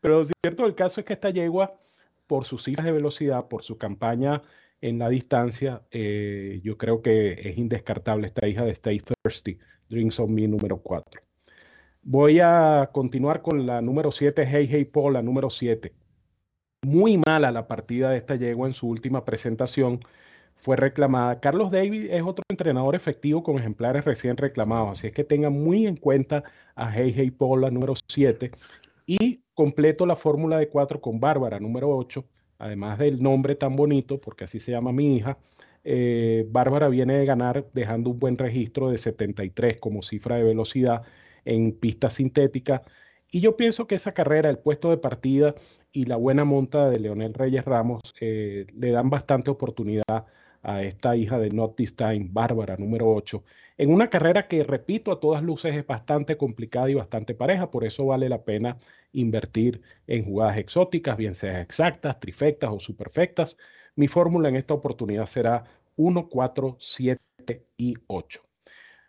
Pero 0.00 0.24
cierto, 0.24 0.64
el 0.64 0.74
caso 0.74 1.00
es 1.00 1.06
que 1.06 1.12
esta 1.12 1.28
yegua, 1.28 1.78
por 2.26 2.46
sus 2.46 2.64
cifras 2.64 2.86
de 2.86 2.92
velocidad, 2.92 3.46
por 3.48 3.62
su 3.62 3.76
campaña 3.76 4.40
en 4.80 4.98
la 4.98 5.10
distancia, 5.10 5.82
eh, 5.90 6.62
yo 6.64 6.78
creo 6.78 7.02
que 7.02 7.32
es 7.32 7.58
indescartable 7.58 8.26
esta 8.26 8.48
hija 8.48 8.64
de 8.64 8.70
Stay 8.70 9.00
Thirsty, 9.00 9.58
Drinks 9.90 10.18
of 10.20 10.30
Me 10.30 10.48
número 10.48 10.78
4. 10.78 11.20
Voy 12.02 12.40
a 12.40 12.88
continuar 12.92 13.42
con 13.42 13.66
la 13.66 13.82
número 13.82 14.10
7, 14.10 14.46
Hey 14.46 14.66
Hey 14.70 14.86
Paul, 14.86 15.12
la 15.12 15.22
número 15.22 15.50
7 15.50 15.92
muy 16.82 17.18
mala 17.18 17.52
la 17.52 17.68
partida 17.68 18.10
de 18.10 18.16
esta 18.16 18.36
yegua 18.36 18.66
en 18.66 18.74
su 18.74 18.88
última 18.88 19.24
presentación. 19.24 20.00
Fue 20.56 20.76
reclamada. 20.76 21.40
Carlos 21.40 21.70
David 21.70 22.08
es 22.10 22.22
otro 22.22 22.44
entrenador 22.48 22.94
efectivo 22.94 23.42
con 23.42 23.58
ejemplares 23.58 24.04
recién 24.04 24.36
reclamados, 24.36 24.98
así 24.98 25.06
es 25.08 25.12
que 25.12 25.24
tenga 25.24 25.50
muy 25.50 25.86
en 25.86 25.96
cuenta 25.96 26.44
a 26.74 26.90
Hey 26.92 27.12
Hey 27.16 27.30
Paul, 27.30 27.62
la 27.62 27.70
número 27.70 27.94
7, 28.08 28.50
y 29.06 29.42
completo 29.54 30.06
la 30.06 30.16
fórmula 30.16 30.58
de 30.58 30.68
4 30.68 31.00
con 31.00 31.18
Bárbara, 31.20 31.58
número 31.60 31.96
8, 31.96 32.24
además 32.58 32.98
del 32.98 33.22
nombre 33.22 33.54
tan 33.54 33.74
bonito, 33.76 34.20
porque 34.20 34.44
así 34.44 34.60
se 34.60 34.72
llama 34.72 34.92
mi 34.92 35.16
hija. 35.16 35.38
Eh, 35.84 36.46
Bárbara 36.50 36.88
viene 36.88 37.14
de 37.14 37.24
ganar 37.24 37.66
dejando 37.72 38.10
un 38.10 38.18
buen 38.18 38.36
registro 38.36 38.90
de 38.90 38.98
73 38.98 39.78
como 39.78 40.02
cifra 40.02 40.36
de 40.36 40.44
velocidad 40.44 41.02
en 41.44 41.72
pista 41.72 42.10
sintética. 42.10 42.82
Y 43.30 43.40
yo 43.40 43.56
pienso 43.56 43.86
que 43.86 43.94
esa 43.94 44.12
carrera, 44.12 44.50
el 44.50 44.58
puesto 44.58 44.90
de 44.90 44.98
partida 44.98 45.54
y 45.92 46.04
la 46.04 46.16
buena 46.16 46.44
monta 46.44 46.90
de 46.90 46.98
Leonel 47.00 47.34
Reyes 47.34 47.64
Ramos 47.64 48.02
eh, 48.20 48.66
le 48.74 48.90
dan 48.90 49.10
bastante 49.10 49.50
oportunidad 49.50 50.26
a 50.62 50.82
esta 50.82 51.16
hija 51.16 51.38
de 51.38 51.50
Not 51.50 51.76
This 51.76 51.96
Time, 51.96 52.28
Bárbara, 52.30 52.76
número 52.76 53.08
8, 53.14 53.42
en 53.78 53.90
una 53.92 54.10
carrera 54.10 54.46
que, 54.46 54.62
repito, 54.62 55.10
a 55.10 55.20
todas 55.20 55.42
luces 55.42 55.74
es 55.74 55.86
bastante 55.86 56.36
complicada 56.36 56.90
y 56.90 56.94
bastante 56.94 57.34
pareja, 57.34 57.70
por 57.70 57.84
eso 57.84 58.04
vale 58.06 58.28
la 58.28 58.44
pena 58.44 58.76
invertir 59.12 59.80
en 60.06 60.24
jugadas 60.26 60.58
exóticas, 60.58 61.16
bien 61.16 61.34
sean 61.34 61.56
exactas, 61.56 62.20
trifectas 62.20 62.70
o 62.70 62.78
superfectas. 62.80 63.56
Mi 64.00 64.08
fórmula 64.08 64.48
en 64.48 64.56
esta 64.56 64.72
oportunidad 64.72 65.26
será 65.26 65.64
1, 65.96 66.30
4, 66.30 66.76
7 66.80 67.20
y 67.76 67.94
8. 68.06 68.40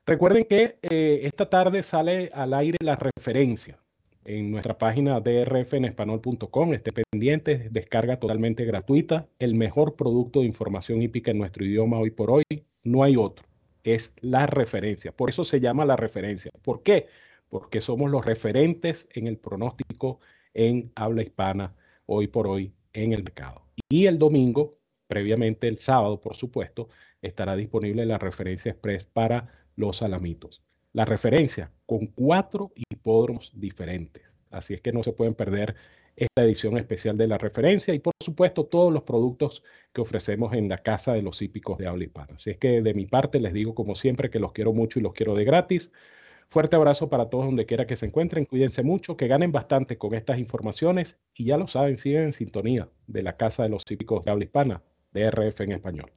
Recuerden 0.05 0.43
que 0.43 0.79
eh, 0.81 1.21
esta 1.23 1.49
tarde 1.49 1.81
sale 1.81 2.29
al 2.33 2.53
aire 2.53 2.77
la 2.81 2.97
referencia 2.97 3.79
en 4.25 4.51
nuestra 4.51 4.77
página 4.77 5.21
drfenespanol.com. 5.21 6.73
Esté 6.73 6.91
pendiente, 6.91 7.69
descarga 7.71 8.19
totalmente 8.19 8.65
gratuita. 8.65 9.29
El 9.39 9.55
mejor 9.55 9.95
producto 9.95 10.41
de 10.41 10.47
información 10.47 11.01
hípica 11.01 11.31
en 11.31 11.37
nuestro 11.37 11.63
idioma 11.63 11.97
hoy 11.97 12.11
por 12.11 12.29
hoy. 12.29 12.43
No 12.83 13.03
hay 13.03 13.15
otro. 13.15 13.45
Es 13.85 14.11
la 14.19 14.45
referencia. 14.45 15.13
Por 15.13 15.29
eso 15.29 15.45
se 15.45 15.61
llama 15.61 15.85
la 15.85 15.95
referencia. 15.95 16.51
¿Por 16.63 16.83
qué? 16.83 17.07
Porque 17.47 17.79
somos 17.79 18.11
los 18.11 18.25
referentes 18.25 19.07
en 19.13 19.27
el 19.27 19.37
pronóstico 19.37 20.19
en 20.53 20.91
habla 20.95 21.21
hispana 21.21 21.73
hoy 22.07 22.27
por 22.27 22.45
hoy 22.45 22.73
en 22.91 23.13
el 23.13 23.23
mercado. 23.23 23.61
Y 23.87 24.07
el 24.07 24.19
domingo, 24.19 24.80
previamente 25.11 25.67
el 25.67 25.77
sábado, 25.77 26.21
por 26.21 26.37
supuesto, 26.37 26.87
estará 27.21 27.57
disponible 27.57 28.05
la 28.05 28.17
referencia 28.17 28.71
express 28.71 29.03
para 29.03 29.67
los 29.75 30.01
alamitos 30.01 30.63
la 30.93 31.05
referencia 31.05 31.71
con 31.85 32.07
cuatro 32.07 32.71
hipódromos 32.75 33.51
diferentes. 33.55 34.23
Así 34.49 34.73
es 34.73 34.81
que 34.81 34.91
no 34.91 35.03
se 35.03 35.13
pueden 35.13 35.33
perder 35.33 35.75
esta 36.15 36.43
edición 36.43 36.77
especial 36.77 37.17
de 37.17 37.27
la 37.27 37.37
referencia 37.37 37.93
y 37.93 37.99
por 37.99 38.13
supuesto 38.21 38.65
todos 38.65 38.91
los 38.91 39.03
productos 39.03 39.63
que 39.93 40.01
ofrecemos 40.01 40.53
en 40.53 40.67
la 40.67 40.77
Casa 40.79 41.13
de 41.13 41.21
los 41.21 41.41
Hípicos 41.41 41.77
de 41.77 41.87
Habla 41.87 42.03
Hispana. 42.03 42.33
Así 42.35 42.49
es 42.51 42.57
que 42.57 42.81
de 42.81 42.93
mi 42.93 43.05
parte 43.05 43.39
les 43.39 43.53
digo 43.53 43.73
como 43.73 43.95
siempre 43.95 44.29
que 44.29 44.39
los 44.39 44.51
quiero 44.51 44.73
mucho 44.73 44.99
y 44.99 45.01
los 45.01 45.13
quiero 45.13 45.35
de 45.35 45.45
gratis. 45.45 45.91
Fuerte 46.49 46.75
abrazo 46.75 47.09
para 47.09 47.29
todos 47.29 47.45
donde 47.45 47.65
quiera 47.65 47.87
que 47.87 47.95
se 47.95 48.05
encuentren, 48.05 48.43
cuídense 48.43 48.83
mucho, 48.83 49.15
que 49.15 49.27
ganen 49.27 49.53
bastante 49.53 49.97
con 49.97 50.13
estas 50.13 50.37
informaciones 50.37 51.17
y 51.33 51.45
ya 51.45 51.55
lo 51.55 51.67
saben, 51.67 51.97
siguen 51.97 52.23
en 52.23 52.33
sintonía 52.33 52.89
de 53.07 53.23
la 53.23 53.37
Casa 53.37 53.63
de 53.63 53.69
los 53.69 53.89
Hípicos 53.89 54.25
de 54.25 54.31
Habla 54.31 54.43
Hispana, 54.43 54.83
de 55.11 55.29
RF 55.29 55.61
en 55.61 55.71
español. 55.73 56.11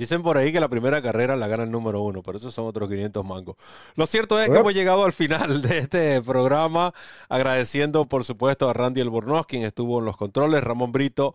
Dicen 0.00 0.22
por 0.22 0.38
ahí 0.38 0.50
que 0.50 0.60
la 0.60 0.68
primera 0.70 1.02
carrera 1.02 1.36
la 1.36 1.46
gana 1.46 1.64
el 1.64 1.70
número 1.70 2.00
uno, 2.00 2.22
pero 2.22 2.38
esos 2.38 2.54
son 2.54 2.64
otros 2.64 2.88
500 2.88 3.22
mangos. 3.22 3.56
Lo 3.96 4.06
cierto 4.06 4.40
es 4.40 4.48
que 4.48 4.56
hemos 4.56 4.72
llegado 4.72 5.04
al 5.04 5.12
final 5.12 5.60
de 5.60 5.76
este 5.76 6.22
programa, 6.22 6.94
agradeciendo 7.28 8.08
por 8.08 8.24
supuesto 8.24 8.70
a 8.70 8.72
Randy 8.72 9.02
Albornoz, 9.02 9.44
quien 9.46 9.62
estuvo 9.62 9.98
en 9.98 10.06
los 10.06 10.16
controles, 10.16 10.64
Ramón 10.64 10.90
Brito, 10.90 11.34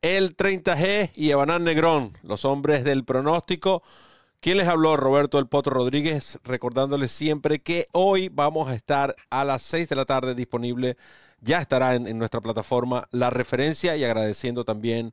el 0.00 0.36
30G 0.36 1.10
y 1.16 1.30
Evanán 1.30 1.64
Negrón, 1.64 2.16
los 2.22 2.44
hombres 2.44 2.84
del 2.84 3.04
pronóstico. 3.04 3.82
¿Quién 4.38 4.58
les 4.58 4.68
habló? 4.68 4.96
Roberto 4.96 5.40
El 5.40 5.48
Potro 5.48 5.74
Rodríguez, 5.74 6.38
recordándoles 6.44 7.10
siempre 7.10 7.62
que 7.62 7.88
hoy 7.90 8.28
vamos 8.28 8.68
a 8.68 8.76
estar 8.76 9.16
a 9.28 9.44
las 9.44 9.62
6 9.62 9.88
de 9.88 9.96
la 9.96 10.04
tarde 10.04 10.36
disponible, 10.36 10.96
ya 11.40 11.60
estará 11.60 11.96
en, 11.96 12.06
en 12.06 12.18
nuestra 12.18 12.40
plataforma 12.40 13.08
la 13.10 13.30
referencia 13.30 13.96
y 13.96 14.04
agradeciendo 14.04 14.64
también 14.64 15.10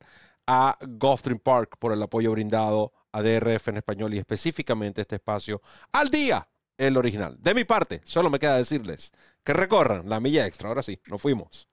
a 0.47 0.77
Gulfstream 0.81 1.39
Park 1.39 1.77
por 1.79 1.93
el 1.93 2.01
apoyo 2.01 2.31
brindado 2.31 2.93
a 3.11 3.21
DRF 3.21 3.69
en 3.69 3.77
español 3.77 4.13
y 4.13 4.17
específicamente 4.17 5.01
este 5.01 5.15
espacio 5.15 5.61
al 5.91 6.09
día, 6.09 6.47
el 6.77 6.97
original. 6.97 7.37
De 7.39 7.53
mi 7.53 7.63
parte, 7.63 8.01
solo 8.03 8.29
me 8.29 8.39
queda 8.39 8.57
decirles 8.57 9.11
que 9.43 9.53
recorran 9.53 10.09
la 10.09 10.19
milla 10.19 10.45
extra. 10.45 10.69
Ahora 10.69 10.83
sí, 10.83 10.99
nos 11.09 11.21
fuimos. 11.21 11.70